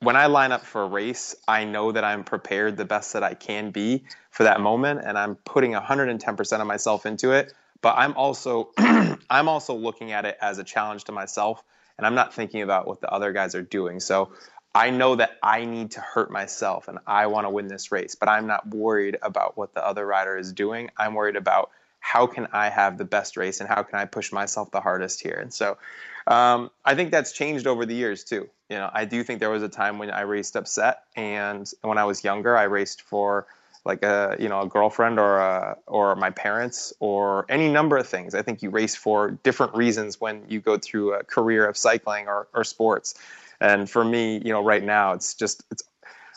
when 0.00 0.16
i 0.16 0.24
line 0.24 0.52
up 0.52 0.64
for 0.64 0.84
a 0.84 0.86
race 0.88 1.36
i 1.46 1.64
know 1.64 1.92
that 1.92 2.02
i'm 2.02 2.24
prepared 2.24 2.78
the 2.78 2.86
best 2.86 3.12
that 3.12 3.22
i 3.22 3.34
can 3.34 3.72
be 3.72 4.04
for 4.30 4.44
that 4.44 4.62
moment. 4.62 5.02
And 5.04 5.18
i'm 5.18 5.34
putting 5.34 5.72
110% 5.72 6.60
of 6.60 6.66
myself 6.66 7.04
into 7.04 7.32
it. 7.32 7.52
But 7.82 7.96
i'm 7.98 8.14
also 8.14 8.70
i'm 8.78 9.48
also 9.50 9.74
looking 9.74 10.12
at 10.12 10.24
it 10.24 10.38
as 10.40 10.56
a 10.56 10.64
challenge 10.64 11.04
to 11.04 11.12
myself. 11.12 11.62
And 11.98 12.06
i'm 12.06 12.14
not 12.14 12.32
thinking 12.32 12.62
about 12.62 12.86
what 12.86 13.02
the 13.02 13.10
other 13.10 13.34
guys 13.34 13.54
are 13.54 13.60
doing. 13.60 14.00
So 14.00 14.30
I 14.76 14.90
know 14.90 15.16
that 15.16 15.38
I 15.42 15.64
need 15.64 15.92
to 15.92 16.02
hurt 16.02 16.30
myself 16.30 16.88
and 16.88 16.98
I 17.06 17.28
want 17.28 17.46
to 17.46 17.50
win 17.50 17.66
this 17.66 17.90
race, 17.90 18.14
but 18.14 18.28
I'm 18.28 18.46
not 18.46 18.68
worried 18.68 19.16
about 19.22 19.56
what 19.56 19.72
the 19.72 19.82
other 19.82 20.04
rider 20.04 20.36
is 20.36 20.52
doing. 20.52 20.90
I'm 20.98 21.14
worried 21.14 21.36
about 21.36 21.70
how 22.00 22.26
can 22.26 22.46
I 22.52 22.68
have 22.68 22.98
the 22.98 23.06
best 23.06 23.38
race 23.38 23.60
and 23.60 23.70
how 23.70 23.82
can 23.82 23.98
I 23.98 24.04
push 24.04 24.32
myself 24.32 24.70
the 24.72 24.82
hardest 24.82 25.22
here. 25.22 25.38
And 25.40 25.50
so 25.50 25.78
um, 26.26 26.70
I 26.84 26.94
think 26.94 27.10
that's 27.10 27.32
changed 27.32 27.66
over 27.66 27.86
the 27.86 27.94
years 27.94 28.22
too. 28.22 28.50
You 28.68 28.76
know, 28.76 28.90
I 28.92 29.06
do 29.06 29.24
think 29.24 29.40
there 29.40 29.48
was 29.48 29.62
a 29.62 29.68
time 29.70 29.98
when 29.98 30.10
I 30.10 30.20
raced 30.22 30.56
upset, 30.56 31.04
and 31.16 31.72
when 31.80 31.96
I 31.96 32.04
was 32.04 32.22
younger, 32.22 32.54
I 32.54 32.64
raced 32.64 33.00
for 33.00 33.46
like 33.86 34.02
a 34.02 34.36
you 34.38 34.48
know 34.48 34.60
a 34.60 34.66
girlfriend 34.66 35.18
or 35.18 35.38
a, 35.38 35.78
or 35.86 36.16
my 36.16 36.30
parents 36.30 36.92
or 36.98 37.46
any 37.48 37.70
number 37.70 37.96
of 37.96 38.06
things. 38.06 38.34
I 38.34 38.42
think 38.42 38.60
you 38.60 38.68
race 38.68 38.94
for 38.94 39.30
different 39.42 39.74
reasons 39.74 40.20
when 40.20 40.42
you 40.48 40.60
go 40.60 40.76
through 40.76 41.14
a 41.14 41.22
career 41.24 41.66
of 41.66 41.76
cycling 41.78 42.26
or, 42.26 42.48
or 42.52 42.64
sports. 42.64 43.14
And 43.60 43.88
for 43.88 44.04
me, 44.04 44.40
you 44.44 44.52
know, 44.52 44.62
right 44.62 44.82
now 44.82 45.12
it's 45.12 45.34
just 45.34 45.64
it's 45.70 45.82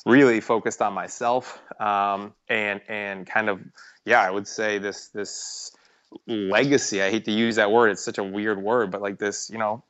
really 0.06 0.40
focused 0.40 0.82
on 0.82 0.94
myself 0.94 1.60
um, 1.80 2.34
and 2.48 2.82
and 2.88 3.28
kind 3.28 3.50
of 3.50 3.62
yeah, 4.06 4.22
I 4.22 4.32
would 4.32 4.48
say 4.48 4.78
this 4.78 5.10
this 5.10 5.72
legacy. 6.28 7.02
I 7.02 7.12
hate 7.12 7.26
to 7.26 7.32
use 7.32 7.56
that 7.58 7.72
word; 7.72 7.92
it's 7.92 8.04
such 8.04 8.18
a 8.18 8.24
weird 8.24 8.62
word, 8.62 8.92
but 8.92 9.02
like 9.02 9.20
this, 9.20 9.50
you 9.50 9.58
know, 9.58 9.84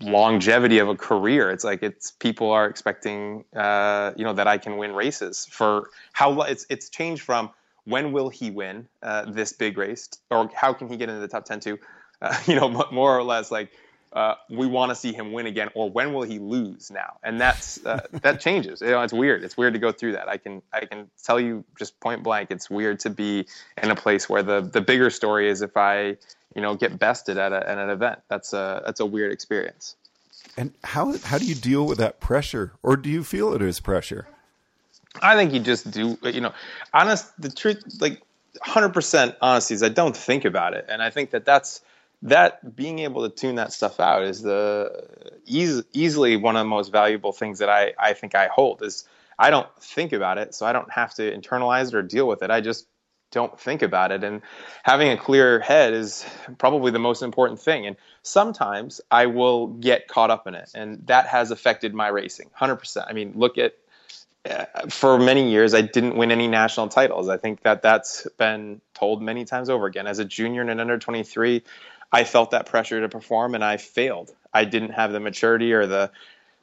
longevity 0.00 0.78
of 0.78 0.88
a 0.88 0.96
career. 0.96 1.50
It's 1.50 1.64
like 1.64 1.82
it's 1.82 2.12
people 2.12 2.50
are 2.50 2.66
expecting, 2.66 3.44
uh, 3.54 4.12
you 4.16 4.24
know, 4.24 4.32
that 4.34 4.46
I 4.46 4.58
can 4.58 4.76
win 4.76 4.94
races 4.94 5.46
for 5.50 5.90
how 6.12 6.42
it's 6.42 6.66
it's 6.70 6.88
changed 6.88 7.22
from 7.22 7.50
when 7.84 8.12
will 8.12 8.28
he 8.28 8.50
win 8.50 8.86
uh, 9.02 9.30
this 9.30 9.52
big 9.52 9.76
race, 9.76 10.08
or 10.30 10.48
how 10.54 10.72
can 10.72 10.88
he 10.88 10.96
get 10.96 11.08
into 11.08 11.20
the 11.20 11.28
top 11.28 11.44
ten 11.44 11.60
too? 11.60 11.78
Uh, 12.20 12.38
you 12.46 12.54
know, 12.54 12.68
more 12.92 13.16
or 13.16 13.22
less 13.22 13.50
like 13.50 13.72
uh, 14.12 14.34
we 14.50 14.66
want 14.66 14.90
to 14.90 14.94
see 14.94 15.12
him 15.12 15.32
win 15.32 15.46
again, 15.46 15.70
or 15.74 15.90
when 15.90 16.12
will 16.12 16.22
he 16.22 16.38
lose 16.38 16.90
now? 16.90 17.16
And 17.22 17.40
that's 17.40 17.84
uh, 17.84 18.06
that 18.12 18.40
changes. 18.46 18.80
You 18.80 18.90
know, 18.90 19.02
it's 19.02 19.12
weird. 19.12 19.42
It's 19.42 19.56
weird 19.56 19.72
to 19.74 19.78
go 19.78 19.92
through 19.92 20.12
that. 20.12 20.28
I 20.28 20.36
can 20.36 20.62
I 20.72 20.84
can 20.84 21.10
tell 21.22 21.40
you 21.40 21.64
just 21.78 21.98
point 22.00 22.22
blank, 22.22 22.50
it's 22.50 22.68
weird 22.68 23.00
to 23.00 23.10
be 23.10 23.46
in 23.82 23.90
a 23.90 23.96
place 23.96 24.28
where 24.28 24.42
the 24.42 24.60
the 24.60 24.80
bigger 24.80 25.10
story 25.10 25.48
is 25.48 25.62
if 25.62 25.76
I 25.76 26.16
you 26.54 26.60
know 26.60 26.74
get 26.74 26.98
bested 26.98 27.38
at, 27.38 27.52
a, 27.52 27.68
at 27.68 27.78
an 27.78 27.90
event. 27.90 28.20
That's 28.28 28.52
a 28.52 28.82
that's 28.84 29.00
a 29.00 29.06
weird 29.06 29.32
experience. 29.32 29.96
And 30.56 30.74
how 30.84 31.16
how 31.24 31.38
do 31.38 31.46
you 31.46 31.54
deal 31.54 31.86
with 31.86 31.98
that 31.98 32.20
pressure, 32.20 32.72
or 32.82 32.96
do 32.96 33.08
you 33.08 33.24
feel 33.24 33.54
it 33.54 33.62
is 33.62 33.80
pressure? 33.80 34.26
I 35.20 35.36
think 35.36 35.52
you 35.52 35.60
just 35.60 35.90
do. 35.90 36.18
You 36.22 36.42
know, 36.42 36.52
honest. 36.92 37.32
The 37.40 37.50
truth, 37.50 37.82
like, 38.00 38.22
hundred 38.60 38.90
percent 38.90 39.36
honesty 39.40 39.74
is 39.74 39.82
I 39.82 39.88
don't 39.88 40.16
think 40.16 40.44
about 40.44 40.74
it, 40.74 40.86
and 40.88 41.02
I 41.02 41.08
think 41.08 41.30
that 41.30 41.46
that's 41.46 41.80
that 42.22 42.76
being 42.76 43.00
able 43.00 43.28
to 43.28 43.34
tune 43.34 43.56
that 43.56 43.72
stuff 43.72 43.98
out 43.98 44.22
is 44.22 44.42
the 44.42 45.06
easily 45.46 46.36
one 46.36 46.56
of 46.56 46.60
the 46.60 46.68
most 46.68 46.92
valuable 46.92 47.32
things 47.32 47.58
that 47.58 47.68
I, 47.68 47.94
I 47.98 48.12
think 48.12 48.34
I 48.34 48.46
hold 48.46 48.82
is 48.82 49.04
I 49.38 49.50
don't 49.50 49.68
think 49.80 50.12
about 50.12 50.38
it, 50.38 50.54
so 50.54 50.64
I 50.66 50.72
don't 50.72 50.90
have 50.92 51.14
to 51.14 51.22
internalize 51.36 51.88
it 51.88 51.94
or 51.94 52.02
deal 52.02 52.28
with 52.28 52.42
it. 52.42 52.50
I 52.50 52.60
just 52.60 52.86
don't 53.32 53.58
think 53.58 53.82
about 53.82 54.12
it. 54.12 54.22
And 54.22 54.42
having 54.84 55.08
a 55.08 55.16
clear 55.16 55.58
head 55.58 55.94
is 55.94 56.24
probably 56.58 56.92
the 56.92 56.98
most 56.98 57.22
important 57.22 57.58
thing. 57.58 57.86
And 57.86 57.96
sometimes 58.22 59.00
I 59.10 59.26
will 59.26 59.68
get 59.68 60.06
caught 60.06 60.30
up 60.30 60.46
in 60.46 60.54
it, 60.54 60.70
and 60.74 61.04
that 61.06 61.26
has 61.26 61.50
affected 61.50 61.92
my 61.94 62.08
racing 62.08 62.50
100%. 62.60 63.04
I 63.08 63.12
mean, 63.12 63.32
look 63.34 63.58
at 63.58 63.74
uh, 64.48 64.64
for 64.88 65.18
many 65.18 65.50
years, 65.50 65.72
I 65.72 65.82
didn't 65.82 66.16
win 66.16 66.32
any 66.32 66.48
national 66.48 66.88
titles. 66.88 67.28
I 67.28 67.36
think 67.36 67.62
that 67.62 67.82
that's 67.82 68.26
been 68.38 68.80
told 68.92 69.22
many 69.22 69.44
times 69.44 69.70
over 69.70 69.86
again. 69.86 70.06
As 70.06 70.18
a 70.18 70.24
junior 70.24 70.60
and 70.60 70.70
an 70.70 70.80
under 70.80 70.98
23, 70.98 71.62
I 72.12 72.24
felt 72.24 72.50
that 72.50 72.66
pressure 72.66 73.00
to 73.00 73.08
perform 73.08 73.54
and 73.54 73.64
I 73.64 73.78
failed. 73.78 74.32
I 74.52 74.64
didn't 74.64 74.90
have 74.90 75.12
the 75.12 75.20
maturity 75.20 75.72
or 75.72 75.86
the 75.86 76.10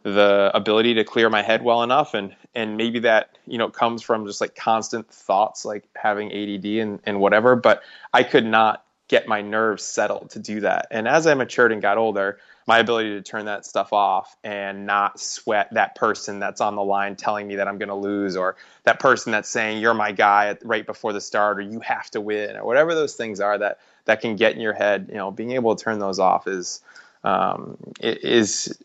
the 0.04 0.50
ability 0.54 0.94
to 0.94 1.04
clear 1.04 1.30
my 1.30 1.42
head 1.42 1.62
well 1.62 1.84
enough 1.84 2.14
and 2.14 2.34
and 2.56 2.78
maybe 2.78 3.00
that 3.00 3.38
you 3.46 3.58
know 3.58 3.70
comes 3.70 4.02
from 4.02 4.26
just 4.26 4.40
like 4.40 4.56
constant 4.56 5.10
thoughts 5.12 5.66
like 5.66 5.84
having 5.94 6.32
ADD 6.32 6.66
and, 6.66 7.00
and 7.06 7.20
whatever 7.20 7.56
but 7.58 7.82
I 8.14 8.24
could 8.24 8.46
not 8.46 8.86
get 9.10 9.28
my 9.28 9.42
nerves 9.42 9.84
settled 9.84 10.30
to 10.30 10.40
do 10.40 10.62
that 10.62 10.88
and 10.92 11.06
as 11.06 11.28
I 11.28 11.34
matured 11.34 11.74
and 11.74 11.82
got 11.82 11.98
older 11.98 12.40
my 12.66 12.80
ability 12.80 13.10
to 13.10 13.22
turn 13.22 13.46
that 13.46 13.66
stuff 13.66 13.92
off 13.92 14.38
and 14.44 14.86
not 14.86 15.20
sweat 15.20 15.68
that 15.74 15.96
person 15.96 16.40
that's 16.40 16.62
on 16.62 16.76
the 16.76 16.84
line 16.84 17.16
telling 17.16 17.48
me 17.48 17.56
that 17.56 17.68
I'm 17.68 17.80
going 17.80 17.90
to 17.90 17.96
lose 17.96 18.38
or 18.38 18.56
that 18.84 19.00
person 19.00 19.32
that's 19.32 19.50
saying 19.50 19.82
you're 19.82 19.96
my 19.96 20.12
guy 20.12 20.56
right 20.64 20.86
before 20.86 21.12
the 21.12 21.20
start 21.20 21.58
or 21.58 21.62
you 21.62 21.80
have 21.82 22.10
to 22.12 22.22
win 22.22 22.56
or 22.56 22.64
whatever 22.64 22.96
those 22.96 23.16
things 23.16 23.40
are 23.42 23.58
that 23.58 23.80
that 24.10 24.22
can 24.22 24.36
get 24.36 24.56
in 24.56 24.60
your 24.60 24.74
head. 24.74 25.06
You 25.10 25.18
know, 25.18 25.30
being 25.30 25.52
able 25.52 25.76
to 25.76 25.84
turn 25.84 26.00
those 26.00 26.18
off 26.18 26.48
is 26.48 26.82
um, 27.24 27.78
is 28.02 28.76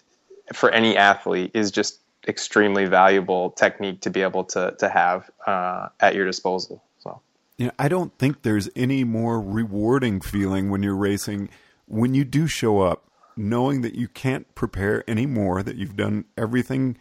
for 0.53 0.71
any 0.71 0.99
athlete 0.99 1.53
is 1.55 1.71
just 1.71 1.99
extremely 2.29 2.85
valuable 2.85 3.51
technique 3.51 4.03
to 4.03 4.11
be 4.11 4.21
able 4.21 4.45
to 4.45 4.77
to 4.79 4.89
have 4.89 5.31
uh, 5.47 5.89
at 5.99 6.15
your 6.15 6.27
disposal. 6.27 6.83
So, 6.99 7.23
yeah, 7.57 7.71
I 7.79 7.89
don't 7.89 8.17
think 8.19 8.43
there's 8.43 8.69
any 8.77 9.03
more 9.03 9.41
rewarding 9.41 10.21
feeling 10.21 10.69
when 10.69 10.83
you're 10.83 10.95
racing 10.95 11.49
when 11.87 12.13
you 12.13 12.25
do 12.25 12.47
show 12.47 12.83
up, 12.83 13.05
knowing 13.35 13.81
that 13.81 13.95
you 13.95 14.09
can't 14.09 14.55
prepare 14.55 15.09
anymore, 15.09 15.63
that 15.63 15.77
you've 15.77 15.97
done 15.97 16.27
everything 16.37 16.99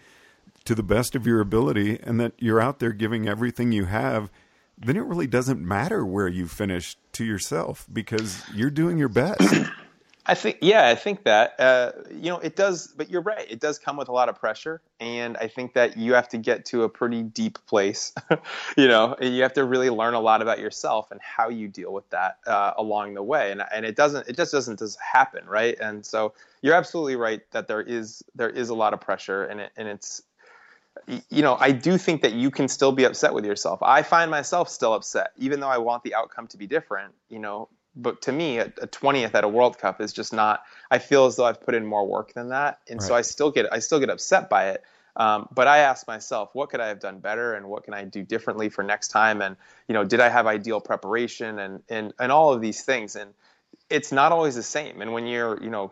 to 0.64 0.74
the 0.74 0.84
best 0.84 1.14
of 1.14 1.28
your 1.28 1.42
ability, 1.42 2.00
and 2.02 2.22
that 2.22 2.32
you're 2.38 2.62
out 2.62 2.80
there 2.80 2.94
giving 2.94 3.28
everything 3.28 3.74
you 3.74 3.84
have 3.84 4.32
then 4.78 4.98
it 4.98 5.04
really 5.04 5.28
doesn't 5.28 5.62
matter 5.62 6.06
where 6.06 6.28
you 6.28 6.48
finish 6.48 6.98
to 7.14 7.24
yourself 7.24 7.88
because 7.92 8.44
you're 8.54 8.72
doing 8.72 8.98
your 8.98 9.10
best. 9.10 9.42
I 10.26 10.36
think, 10.36 10.60
yeah, 10.62 10.88
I 10.88 10.96
think 10.96 11.26
that, 11.26 11.60
uh, 11.60 11.92
you 12.10 12.30
know, 12.30 12.38
it 12.40 12.56
does, 12.56 12.88
but 12.88 13.10
you're 13.10 13.22
right. 13.22 13.46
It 13.50 13.60
does 13.60 13.78
come 13.78 13.98
with 13.98 14.08
a 14.08 14.14
lot 14.14 14.30
of 14.30 14.40
pressure. 14.40 14.82
And 15.02 15.36
I 15.36 15.50
think 15.50 15.74
that 15.74 15.98
you 15.98 16.14
have 16.14 16.30
to 16.30 16.38
get 16.38 16.66
to 16.68 16.84
a 16.84 16.90
pretty 16.90 17.24
deep 17.24 17.60
place, 17.66 18.14
you 18.78 18.88
know, 18.88 19.18
and 19.20 19.36
you 19.36 19.42
have 19.42 19.54
to 19.54 19.66
really 19.66 19.90
learn 19.90 20.14
a 20.14 20.22
lot 20.22 20.42
about 20.42 20.60
yourself 20.60 21.12
and 21.12 21.20
how 21.22 21.50
you 21.50 21.68
deal 21.68 21.92
with 21.92 22.10
that 22.12 22.38
uh, 22.48 22.72
along 22.78 23.16
the 23.16 23.24
way. 23.24 23.52
And, 23.52 23.64
and 23.74 23.86
it 23.86 23.98
doesn't, 23.98 24.30
it 24.30 24.38
just 24.38 24.54
doesn't 24.54 24.80
just 24.80 24.98
happen. 25.02 25.46
Right. 25.46 25.78
And 25.78 26.06
so 26.06 26.34
you're 26.62 26.76
absolutely 26.76 27.18
right 27.18 27.42
that 27.52 27.68
there 27.68 27.82
is, 27.82 28.24
there 28.34 28.50
is 28.50 28.70
a 28.70 28.76
lot 28.76 28.94
of 28.94 29.02
pressure 29.02 29.44
and 29.44 29.60
it, 29.60 29.72
and 29.76 29.90
it's, 29.90 30.22
you 31.30 31.42
know, 31.42 31.58
I 31.60 31.72
do 31.72 31.98
think 31.98 32.22
that 32.22 32.34
you 32.34 32.52
can 32.52 32.68
still 32.68 32.92
be 32.92 33.04
upset 33.04 33.34
with 33.34 33.46
yourself. 33.46 33.82
I 33.82 34.04
find 34.04 34.30
myself 34.30 34.70
still 34.70 34.94
upset, 34.94 35.32
even 35.38 35.60
though 35.60 35.70
I 35.70 35.78
want 35.78 36.04
the 36.04 36.16
outcome 36.16 36.48
to 36.48 36.58
be 36.58 36.68
different, 36.68 37.14
you 37.30 37.40
know. 37.40 37.70
But 37.96 38.22
to 38.24 38.32
me, 38.32 38.58
a, 38.58 38.66
a 38.82 38.88
20th 38.88 39.36
at 39.36 39.44
a 39.44 39.48
World 39.48 39.78
Cup 39.78 40.02
is 40.02 40.14
just 40.14 40.34
not. 40.34 40.64
I 40.90 41.00
feel 41.00 41.26
as 41.26 41.36
though 41.36 41.46
I've 41.46 41.62
put 41.62 41.76
in 41.76 41.86
more 41.86 42.08
work 42.08 42.34
than 42.34 42.50
that, 42.50 42.80
and 42.90 43.00
right. 43.00 43.08
so 43.08 43.16
I 43.16 43.22
still 43.22 43.52
get 43.52 43.72
I 43.72 43.80
still 43.80 44.00
get 44.00 44.10
upset 44.10 44.50
by 44.50 44.70
it. 44.70 44.84
Um, 45.16 45.48
but 45.54 45.68
I 45.68 45.80
ask 45.80 46.08
myself, 46.08 46.50
what 46.54 46.70
could 46.70 46.80
I 46.80 46.88
have 46.88 47.00
done 47.00 47.20
better, 47.20 47.54
and 47.54 47.68
what 47.68 47.84
can 47.84 47.94
I 47.94 48.04
do 48.04 48.24
differently 48.24 48.70
for 48.70 48.84
next 48.84 49.10
time? 49.10 49.42
And 49.42 49.56
you 49.88 49.94
know, 49.94 50.04
did 50.04 50.20
I 50.20 50.30
have 50.30 50.48
ideal 50.48 50.82
preparation, 50.82 51.60
and 51.60 51.84
and 51.90 52.14
and 52.20 52.32
all 52.32 52.54
of 52.54 52.62
these 52.62 52.82
things, 52.82 53.16
and 53.16 53.34
it's 53.90 54.12
not 54.12 54.32
always 54.32 54.56
the 54.56 54.64
same. 54.64 55.02
And 55.02 55.14
when 55.14 55.28
you're, 55.28 55.62
you 55.62 55.70
know, 55.70 55.92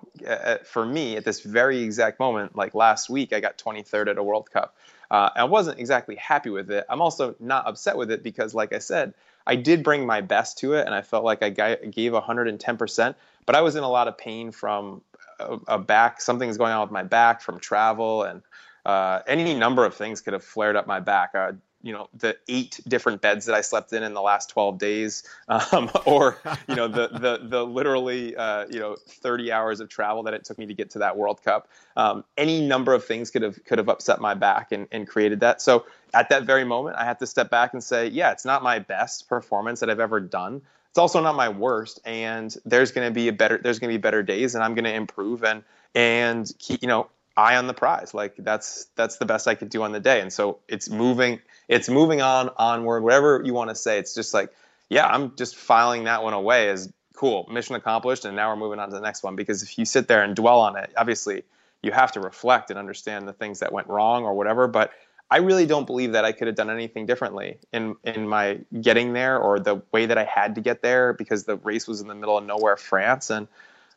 for 0.63 0.85
me 0.85 1.17
at 1.17 1.25
this 1.25 1.41
very 1.41 1.81
exact 1.81 2.19
moment, 2.19 2.55
like 2.55 2.73
last 2.73 3.09
week, 3.09 3.33
I 3.33 3.39
got 3.39 3.57
23rd 3.57 4.09
at 4.09 4.17
a 4.17 4.23
World 4.23 4.49
Cup. 4.51 4.75
Uh, 5.09 5.29
I 5.35 5.43
wasn't 5.43 5.79
exactly 5.79 6.15
happy 6.15 6.49
with 6.49 6.71
it. 6.71 6.85
I'm 6.89 7.01
also 7.01 7.35
not 7.39 7.67
upset 7.67 7.97
with 7.97 8.11
it 8.11 8.23
because, 8.23 8.55
like 8.55 8.73
I 8.73 8.79
said, 8.79 9.13
I 9.45 9.55
did 9.55 9.83
bring 9.83 10.05
my 10.05 10.21
best 10.21 10.59
to 10.59 10.73
it, 10.73 10.85
and 10.85 10.95
I 10.95 11.01
felt 11.01 11.23
like 11.23 11.43
I 11.43 11.49
gave 11.49 12.13
110%. 12.13 13.15
But 13.45 13.55
I 13.55 13.61
was 13.61 13.75
in 13.75 13.83
a 13.83 13.89
lot 13.89 14.07
of 14.07 14.17
pain 14.17 14.51
from 14.51 15.01
a, 15.39 15.57
a 15.67 15.77
back. 15.77 16.21
Something's 16.21 16.57
going 16.57 16.71
on 16.71 16.81
with 16.81 16.91
my 16.91 17.03
back 17.03 17.41
from 17.41 17.59
travel, 17.59 18.23
and 18.23 18.41
uh, 18.85 19.19
any 19.27 19.53
number 19.53 19.85
of 19.85 19.95
things 19.95 20.21
could 20.21 20.33
have 20.33 20.43
flared 20.43 20.75
up 20.75 20.87
my 20.87 20.99
back. 20.99 21.31
Uh, 21.35 21.53
you 21.83 21.93
know 21.93 22.07
the 22.13 22.37
eight 22.47 22.79
different 22.87 23.21
beds 23.21 23.45
that 23.45 23.55
I 23.55 23.61
slept 23.61 23.93
in 23.93 24.03
in 24.03 24.13
the 24.13 24.21
last 24.21 24.49
12 24.49 24.77
days, 24.77 25.23
um, 25.47 25.89
or 26.05 26.37
you 26.67 26.75
know 26.75 26.87
the 26.87 27.07
the 27.07 27.39
the 27.43 27.65
literally 27.65 28.35
uh, 28.35 28.67
you 28.69 28.79
know 28.79 28.95
30 29.07 29.51
hours 29.51 29.79
of 29.79 29.89
travel 29.89 30.23
that 30.23 30.33
it 30.33 30.43
took 30.43 30.57
me 30.57 30.65
to 30.67 30.73
get 30.73 30.91
to 30.91 30.99
that 30.99 31.17
World 31.17 31.43
Cup. 31.43 31.67
Um, 31.95 32.23
any 32.37 32.65
number 32.65 32.93
of 32.93 33.05
things 33.05 33.31
could 33.31 33.41
have 33.41 33.63
could 33.65 33.77
have 33.77 33.89
upset 33.89 34.21
my 34.21 34.33
back 34.33 34.71
and, 34.71 34.87
and 34.91 35.07
created 35.07 35.39
that. 35.41 35.61
So 35.61 35.85
at 36.13 36.29
that 36.29 36.43
very 36.43 36.63
moment, 36.63 36.97
I 36.97 37.05
had 37.05 37.19
to 37.19 37.27
step 37.27 37.49
back 37.49 37.73
and 37.73 37.83
say, 37.83 38.07
yeah, 38.07 38.31
it's 38.31 38.45
not 38.45 38.63
my 38.63 38.79
best 38.79 39.29
performance 39.29 39.79
that 39.79 39.89
I've 39.89 39.99
ever 39.99 40.19
done. 40.19 40.61
It's 40.89 40.97
also 40.97 41.21
not 41.21 41.35
my 41.35 41.47
worst, 41.47 42.01
and 42.03 42.55
there's 42.65 42.91
going 42.91 43.07
to 43.07 43.13
be 43.13 43.29
a 43.29 43.33
better 43.33 43.59
there's 43.61 43.79
going 43.79 43.91
to 43.91 43.97
be 43.97 44.01
better 44.01 44.23
days, 44.23 44.55
and 44.55 44.63
I'm 44.63 44.75
going 44.75 44.85
to 44.85 44.93
improve 44.93 45.43
and 45.43 45.63
and 45.95 46.51
keep, 46.59 46.81
you 46.81 46.87
know 46.87 47.09
eye 47.37 47.55
on 47.55 47.67
the 47.67 47.73
prize. 47.73 48.13
Like 48.13 48.35
that's 48.37 48.85
that's 48.95 49.17
the 49.17 49.25
best 49.25 49.47
I 49.47 49.55
could 49.55 49.69
do 49.69 49.83
on 49.83 49.91
the 49.91 49.99
day. 49.99 50.21
And 50.21 50.31
so 50.31 50.59
it's 50.67 50.89
moving 50.89 51.39
it's 51.67 51.89
moving 51.89 52.21
on 52.21 52.49
onward, 52.57 53.03
whatever 53.03 53.41
you 53.43 53.53
want 53.53 53.69
to 53.69 53.75
say. 53.75 53.97
It's 53.97 54.13
just 54.13 54.33
like, 54.33 54.51
yeah, 54.89 55.07
I'm 55.07 55.35
just 55.35 55.55
filing 55.55 56.03
that 56.05 56.23
one 56.23 56.33
away 56.33 56.69
as 56.69 56.91
cool, 57.15 57.47
mission 57.51 57.75
accomplished, 57.75 58.25
and 58.25 58.35
now 58.35 58.49
we're 58.49 58.57
moving 58.57 58.79
on 58.79 58.89
to 58.89 58.95
the 58.95 59.01
next 59.01 59.23
one. 59.23 59.35
Because 59.35 59.63
if 59.63 59.77
you 59.77 59.85
sit 59.85 60.07
there 60.07 60.23
and 60.23 60.35
dwell 60.35 60.59
on 60.59 60.75
it, 60.75 60.91
obviously 60.97 61.43
you 61.81 61.91
have 61.91 62.11
to 62.13 62.19
reflect 62.19 62.69
and 62.69 62.77
understand 62.77 63.27
the 63.27 63.33
things 63.33 63.59
that 63.59 63.71
went 63.71 63.87
wrong 63.87 64.23
or 64.23 64.33
whatever. 64.33 64.67
But 64.67 64.91
I 65.29 65.37
really 65.37 65.65
don't 65.65 65.87
believe 65.87 66.11
that 66.11 66.25
I 66.25 66.33
could 66.33 66.47
have 66.47 66.57
done 66.57 66.69
anything 66.69 67.05
differently 67.05 67.57
in 67.71 67.95
in 68.03 68.27
my 68.27 68.59
getting 68.81 69.13
there 69.13 69.39
or 69.39 69.59
the 69.59 69.81
way 69.93 70.05
that 70.05 70.17
I 70.17 70.25
had 70.25 70.55
to 70.55 70.61
get 70.61 70.81
there 70.81 71.13
because 71.13 71.45
the 71.45 71.55
race 71.57 71.87
was 71.87 72.01
in 72.01 72.07
the 72.07 72.15
middle 72.15 72.37
of 72.37 72.45
nowhere, 72.45 72.75
France, 72.75 73.29
and 73.29 73.47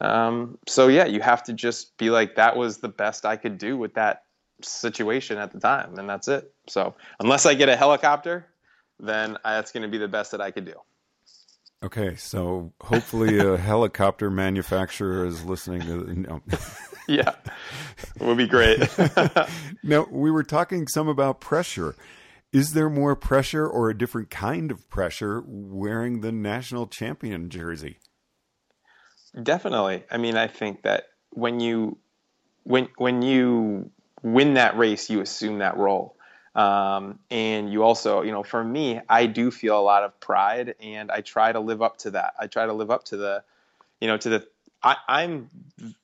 um, 0.00 0.58
so 0.66 0.88
yeah, 0.88 1.06
you 1.06 1.20
have 1.20 1.42
to 1.44 1.52
just 1.52 1.96
be 1.98 2.10
like, 2.10 2.36
that 2.36 2.56
was 2.56 2.78
the 2.78 2.88
best 2.88 3.24
I 3.24 3.36
could 3.36 3.58
do 3.58 3.76
with 3.76 3.94
that 3.94 4.24
situation 4.64 5.38
at 5.38 5.52
the 5.52 5.60
time, 5.60 5.98
and 5.98 6.08
that's 6.08 6.28
it. 6.28 6.52
So 6.68 6.94
unless 7.20 7.46
I 7.46 7.54
get 7.54 7.68
a 7.68 7.76
helicopter, 7.76 8.46
then 8.98 9.38
that's 9.44 9.72
going 9.72 9.82
to 9.82 9.88
be 9.88 9.98
the 9.98 10.08
best 10.08 10.32
that 10.32 10.40
I 10.40 10.50
could 10.50 10.64
do. 10.64 10.74
Okay, 11.82 12.16
so 12.16 12.72
hopefully 12.80 13.38
a 13.38 13.56
helicopter 13.58 14.30
manufacturer 14.30 15.26
is 15.26 15.44
listening 15.44 15.82
to. 15.82 16.18
No. 16.18 16.40
yeah, 17.08 17.34
it 18.16 18.22
would 18.22 18.38
be 18.38 18.46
great. 18.46 18.88
now 19.82 20.06
we 20.10 20.30
were 20.30 20.42
talking 20.42 20.88
some 20.88 21.08
about 21.08 21.40
pressure. 21.40 21.94
Is 22.52 22.72
there 22.72 22.88
more 22.88 23.16
pressure 23.16 23.66
or 23.66 23.90
a 23.90 23.98
different 23.98 24.30
kind 24.30 24.70
of 24.70 24.88
pressure 24.88 25.42
wearing 25.44 26.20
the 26.20 26.32
national 26.32 26.86
champion 26.86 27.50
jersey? 27.50 27.98
Definitely. 29.42 30.04
I 30.10 30.18
mean, 30.18 30.36
I 30.36 30.46
think 30.46 30.82
that 30.84 31.08
when 31.30 31.60
you 31.60 31.98
when 32.62 32.88
when 32.96 33.22
you 33.22 33.90
win 34.24 34.54
that 34.54 34.76
race, 34.76 35.08
you 35.10 35.20
assume 35.20 35.58
that 35.58 35.76
role. 35.76 36.16
Um, 36.56 37.18
and 37.30 37.70
you 37.70 37.82
also, 37.82 38.22
you 38.22 38.32
know, 38.32 38.42
for 38.42 38.64
me, 38.64 39.00
I 39.08 39.26
do 39.26 39.50
feel 39.50 39.78
a 39.78 39.82
lot 39.82 40.02
of 40.02 40.18
pride, 40.18 40.74
and 40.80 41.10
I 41.10 41.20
try 41.20 41.52
to 41.52 41.60
live 41.60 41.82
up 41.82 41.98
to 41.98 42.12
that. 42.12 42.34
I 42.38 42.46
try 42.46 42.66
to 42.66 42.72
live 42.72 42.90
up 42.90 43.04
to 43.06 43.16
the, 43.16 43.44
you 44.00 44.08
know, 44.08 44.16
to 44.16 44.28
the. 44.28 44.46
I, 44.82 44.96
I'm 45.08 45.50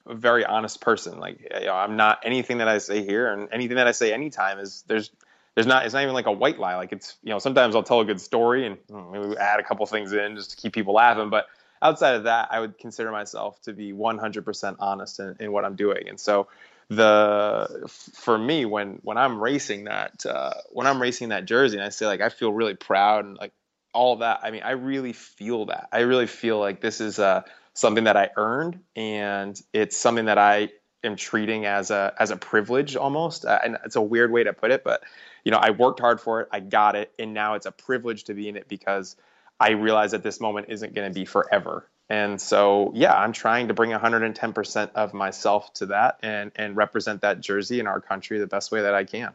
a 0.06 0.14
very 0.14 0.44
honest 0.44 0.80
person. 0.80 1.18
Like, 1.18 1.40
you 1.60 1.66
know, 1.66 1.74
I'm 1.74 1.96
not 1.96 2.20
anything 2.24 2.58
that 2.58 2.68
I 2.68 2.78
say 2.78 3.04
here, 3.04 3.32
and 3.32 3.48
anything 3.52 3.76
that 3.76 3.86
I 3.86 3.92
say 3.92 4.12
anytime 4.12 4.58
is 4.58 4.84
there's 4.86 5.10
there's 5.54 5.66
not 5.66 5.84
it's 5.84 5.94
not 5.94 6.02
even 6.02 6.14
like 6.14 6.26
a 6.26 6.32
white 6.32 6.58
lie. 6.58 6.76
Like 6.76 6.92
it's 6.92 7.16
you 7.22 7.30
know 7.30 7.38
sometimes 7.38 7.74
I'll 7.74 7.82
tell 7.82 8.00
a 8.00 8.04
good 8.04 8.20
story 8.20 8.66
and 8.66 8.76
maybe 9.12 9.36
add 9.36 9.60
a 9.60 9.62
couple 9.62 9.86
things 9.86 10.12
in 10.12 10.36
just 10.36 10.50
to 10.50 10.56
keep 10.56 10.72
people 10.72 10.94
laughing, 10.94 11.30
but 11.30 11.46
outside 11.82 12.16
of 12.16 12.24
that, 12.24 12.48
I 12.50 12.60
would 12.60 12.78
consider 12.78 13.10
myself 13.10 13.60
to 13.62 13.72
be 13.72 13.92
100% 13.92 14.76
honest 14.78 15.18
in, 15.20 15.36
in 15.40 15.52
what 15.52 15.64
I'm 15.64 15.76
doing. 15.76 16.08
And 16.08 16.20
so 16.20 16.48
the 16.90 17.88
for 17.88 18.36
me 18.36 18.64
when 18.64 18.98
when 19.02 19.16
I'm 19.16 19.40
racing 19.40 19.84
that 19.84 20.26
uh, 20.26 20.52
when 20.70 20.88
I'm 20.88 21.00
racing 21.00 21.28
that 21.28 21.44
jersey 21.44 21.76
and 21.76 21.86
I 21.86 21.88
say 21.88 22.06
like 22.06 22.20
I 22.20 22.28
feel 22.28 22.52
really 22.52 22.74
proud 22.74 23.24
and 23.24 23.36
like 23.36 23.52
all 23.94 24.16
that. 24.16 24.40
I 24.42 24.50
mean, 24.50 24.62
I 24.62 24.72
really 24.72 25.12
feel 25.12 25.66
that. 25.66 25.88
I 25.92 26.00
really 26.00 26.26
feel 26.26 26.58
like 26.58 26.80
this 26.80 27.00
is 27.00 27.18
uh, 27.18 27.42
something 27.74 28.04
that 28.04 28.16
I 28.16 28.30
earned 28.36 28.80
and 28.96 29.60
it's 29.72 29.96
something 29.96 30.26
that 30.26 30.38
I 30.38 30.70
am 31.04 31.14
treating 31.14 31.64
as 31.64 31.92
a 31.92 32.12
as 32.18 32.32
a 32.32 32.36
privilege 32.36 32.96
almost. 32.96 33.44
Uh, 33.44 33.60
and 33.64 33.78
it's 33.84 33.96
a 33.96 34.02
weird 34.02 34.32
way 34.32 34.42
to 34.42 34.52
put 34.52 34.72
it, 34.72 34.82
but 34.82 35.02
you 35.44 35.52
know, 35.52 35.58
I 35.58 35.70
worked 35.70 36.00
hard 36.00 36.20
for 36.20 36.40
it, 36.40 36.48
I 36.50 36.58
got 36.58 36.96
it, 36.96 37.12
and 37.20 37.32
now 37.32 37.54
it's 37.54 37.66
a 37.66 37.72
privilege 37.72 38.24
to 38.24 38.34
be 38.34 38.48
in 38.48 38.56
it 38.56 38.68
because 38.68 39.16
I 39.60 39.70
realize 39.70 40.10
that 40.10 40.24
this 40.24 40.40
moment 40.40 40.66
isn't 40.70 40.94
going 40.94 41.08
to 41.08 41.14
be 41.14 41.24
forever. 41.24 41.86
And 42.10 42.40
so, 42.40 42.90
yeah, 42.92 43.14
I'm 43.14 43.32
trying 43.32 43.68
to 43.68 43.74
bring 43.74 43.90
110% 43.90 44.90
of 44.96 45.14
myself 45.14 45.72
to 45.74 45.86
that 45.86 46.18
and, 46.24 46.50
and 46.56 46.76
represent 46.76 47.20
that 47.20 47.40
jersey 47.40 47.78
in 47.78 47.86
our 47.86 48.00
country 48.00 48.40
the 48.40 48.48
best 48.48 48.72
way 48.72 48.82
that 48.82 48.94
I 48.94 49.04
can. 49.04 49.32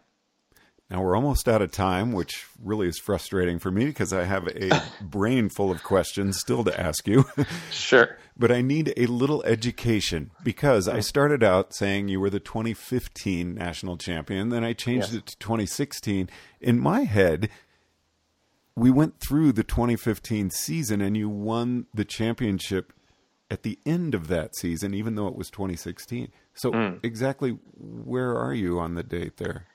Now 0.89 1.01
we're 1.01 1.15
almost 1.15 1.47
out 1.47 1.63
of 1.63 1.71
time, 1.71 2.11
which 2.11 2.45
really 2.61 2.87
is 2.87 2.99
frustrating 2.99 3.57
for 3.57 3.71
me 3.71 3.85
because 3.85 4.13
I 4.13 4.25
have 4.25 4.47
a 4.47 4.83
brain 5.01 5.49
full 5.49 5.71
of 5.71 5.83
questions 5.83 6.37
still 6.37 6.63
to 6.63 6.79
ask 6.79 7.07
you. 7.07 7.25
sure. 7.71 8.17
But 8.37 8.51
I 8.51 8.61
need 8.61 8.93
a 8.95 9.07
little 9.07 9.41
education 9.45 10.29
because 10.43 10.87
I 10.87 10.99
mm. 10.99 11.03
started 11.03 11.43
out 11.43 11.73
saying 11.73 12.09
you 12.09 12.19
were 12.19 12.29
the 12.29 12.39
2015 12.39 13.55
national 13.55 13.97
champion, 13.97 14.49
then 14.49 14.63
I 14.63 14.73
changed 14.73 15.13
yes. 15.13 15.19
it 15.19 15.25
to 15.27 15.37
2016. 15.37 16.29
In 16.61 16.79
my 16.79 17.05
head, 17.05 17.49
we 18.75 18.91
went 18.91 19.19
through 19.19 19.53
the 19.53 19.63
2015 19.63 20.49
season 20.49 21.01
and 21.01 21.15
you 21.15 21.29
won 21.29 21.85
the 21.93 22.05
championship 22.05 22.91
at 23.49 23.63
the 23.63 23.79
end 23.85 24.13
of 24.13 24.27
that 24.27 24.55
season, 24.55 24.93
even 24.93 25.15
though 25.15 25.27
it 25.27 25.35
was 25.35 25.49
2016. 25.49 26.31
So, 26.53 26.71
mm. 26.71 26.99
exactly 27.03 27.57
where 27.77 28.35
are 28.37 28.53
you 28.53 28.79
on 28.79 28.95
the 28.95 29.03
date 29.03 29.37
there? 29.37 29.65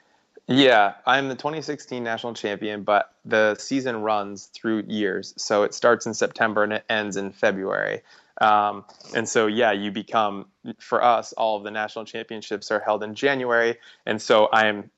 Yeah, 0.46 0.94
I'm 1.06 1.28
the 1.28 1.36
2016 1.36 2.02
national 2.02 2.34
champion, 2.34 2.82
but 2.82 3.14
the 3.24 3.54
season 3.54 4.02
runs 4.02 4.46
through 4.46 4.84
years. 4.88 5.32
So 5.36 5.62
it 5.62 5.74
starts 5.74 6.06
in 6.06 6.14
September 6.14 6.64
and 6.64 6.72
it 6.72 6.84
ends 6.88 7.16
in 7.16 7.30
February. 7.30 8.02
Um, 8.40 8.84
and 9.14 9.28
so, 9.28 9.46
yeah, 9.46 9.70
you 9.70 9.92
become, 9.92 10.46
for 10.80 11.04
us, 11.04 11.32
all 11.34 11.56
of 11.56 11.62
the 11.62 11.70
national 11.70 12.04
championships 12.04 12.72
are 12.72 12.80
held 12.80 13.04
in 13.04 13.14
January. 13.14 13.76
And 14.06 14.20
so 14.20 14.48
I'm 14.52 14.90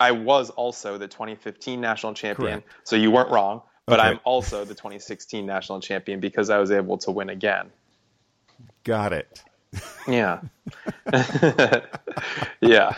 I 0.00 0.12
was 0.12 0.50
also 0.50 0.98
the 0.98 1.06
2015 1.06 1.80
national 1.80 2.14
champion, 2.14 2.62
Correct. 2.62 2.68
so 2.84 2.96
you 2.96 3.10
weren't 3.10 3.30
wrong. 3.30 3.62
But 3.86 4.00
okay. 4.00 4.08
I'm 4.08 4.20
also 4.24 4.64
the 4.64 4.74
2016 4.74 5.44
national 5.44 5.80
champion 5.80 6.20
because 6.20 6.48
I 6.48 6.58
was 6.58 6.70
able 6.70 6.98
to 6.98 7.10
win 7.10 7.28
again. 7.28 7.70
Got 8.84 9.12
it. 9.12 9.42
Yeah. 10.06 10.40
yeah. 12.60 12.96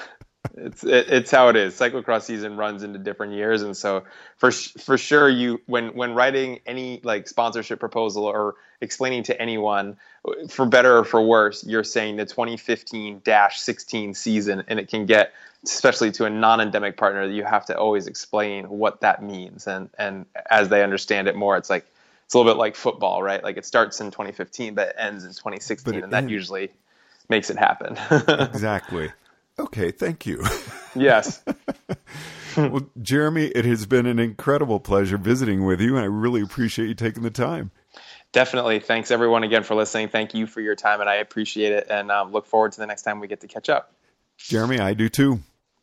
It's 0.54 0.84
it, 0.84 1.08
it's 1.08 1.30
how 1.30 1.48
it 1.48 1.56
is. 1.56 1.74
Cyclocross 1.74 2.22
season 2.22 2.56
runs 2.56 2.82
into 2.82 2.98
different 2.98 3.32
years, 3.34 3.62
and 3.62 3.76
so 3.76 4.04
for 4.36 4.50
for 4.50 4.98
sure, 4.98 5.28
you 5.28 5.60
when 5.66 5.94
when 5.94 6.14
writing 6.14 6.60
any 6.66 7.00
like 7.04 7.28
sponsorship 7.28 7.78
proposal 7.80 8.24
or 8.24 8.56
explaining 8.80 9.22
to 9.24 9.40
anyone, 9.40 9.96
for 10.50 10.66
better 10.66 10.98
or 10.98 11.04
for 11.04 11.22
worse, 11.22 11.64
you're 11.64 11.84
saying 11.84 12.16
the 12.16 12.26
2015-16 12.26 14.16
season, 14.16 14.64
and 14.66 14.80
it 14.80 14.88
can 14.88 15.06
get 15.06 15.32
especially 15.64 16.10
to 16.12 16.24
a 16.24 16.30
non-endemic 16.30 16.96
partner 16.96 17.24
you 17.24 17.44
have 17.44 17.66
to 17.66 17.76
always 17.76 18.06
explain 18.06 18.64
what 18.68 19.00
that 19.00 19.22
means, 19.22 19.66
and 19.66 19.90
and 19.98 20.26
as 20.50 20.68
they 20.68 20.82
understand 20.82 21.28
it 21.28 21.36
more, 21.36 21.56
it's 21.56 21.70
like 21.70 21.86
it's 22.24 22.34
a 22.34 22.38
little 22.38 22.52
bit 22.52 22.58
like 22.58 22.76
football, 22.76 23.22
right? 23.22 23.42
Like 23.42 23.56
it 23.56 23.66
starts 23.66 24.00
in 24.00 24.10
2015 24.10 24.74
but 24.74 24.88
it 24.88 24.96
ends 24.98 25.24
in 25.24 25.30
2016, 25.30 26.02
and 26.02 26.12
that 26.12 26.28
usually 26.28 26.70
makes 27.28 27.50
it 27.50 27.58
happen. 27.58 27.96
exactly. 28.28 29.12
Okay, 29.58 29.90
thank 29.90 30.26
you. 30.26 30.44
Yes. 30.94 31.42
well, 32.56 32.88
Jeremy, 33.00 33.46
it 33.46 33.64
has 33.64 33.86
been 33.86 34.06
an 34.06 34.18
incredible 34.18 34.80
pleasure 34.80 35.18
visiting 35.18 35.64
with 35.64 35.80
you, 35.80 35.96
and 35.96 36.04
I 36.04 36.08
really 36.08 36.40
appreciate 36.40 36.88
you 36.88 36.94
taking 36.94 37.22
the 37.22 37.30
time. 37.30 37.70
Definitely. 38.32 38.78
Thanks, 38.80 39.10
everyone, 39.10 39.44
again 39.44 39.62
for 39.62 39.74
listening. 39.74 40.08
Thank 40.08 40.32
you 40.34 40.46
for 40.46 40.60
your 40.60 40.74
time, 40.74 41.00
and 41.00 41.08
I 41.08 41.16
appreciate 41.16 41.72
it, 41.72 41.86
and 41.90 42.10
um, 42.10 42.32
look 42.32 42.46
forward 42.46 42.72
to 42.72 42.80
the 42.80 42.86
next 42.86 43.02
time 43.02 43.20
we 43.20 43.28
get 43.28 43.42
to 43.42 43.48
catch 43.48 43.68
up. 43.68 43.92
Jeremy, 44.38 44.78
I 44.78 44.94
do 44.94 45.08
too. 45.08 45.40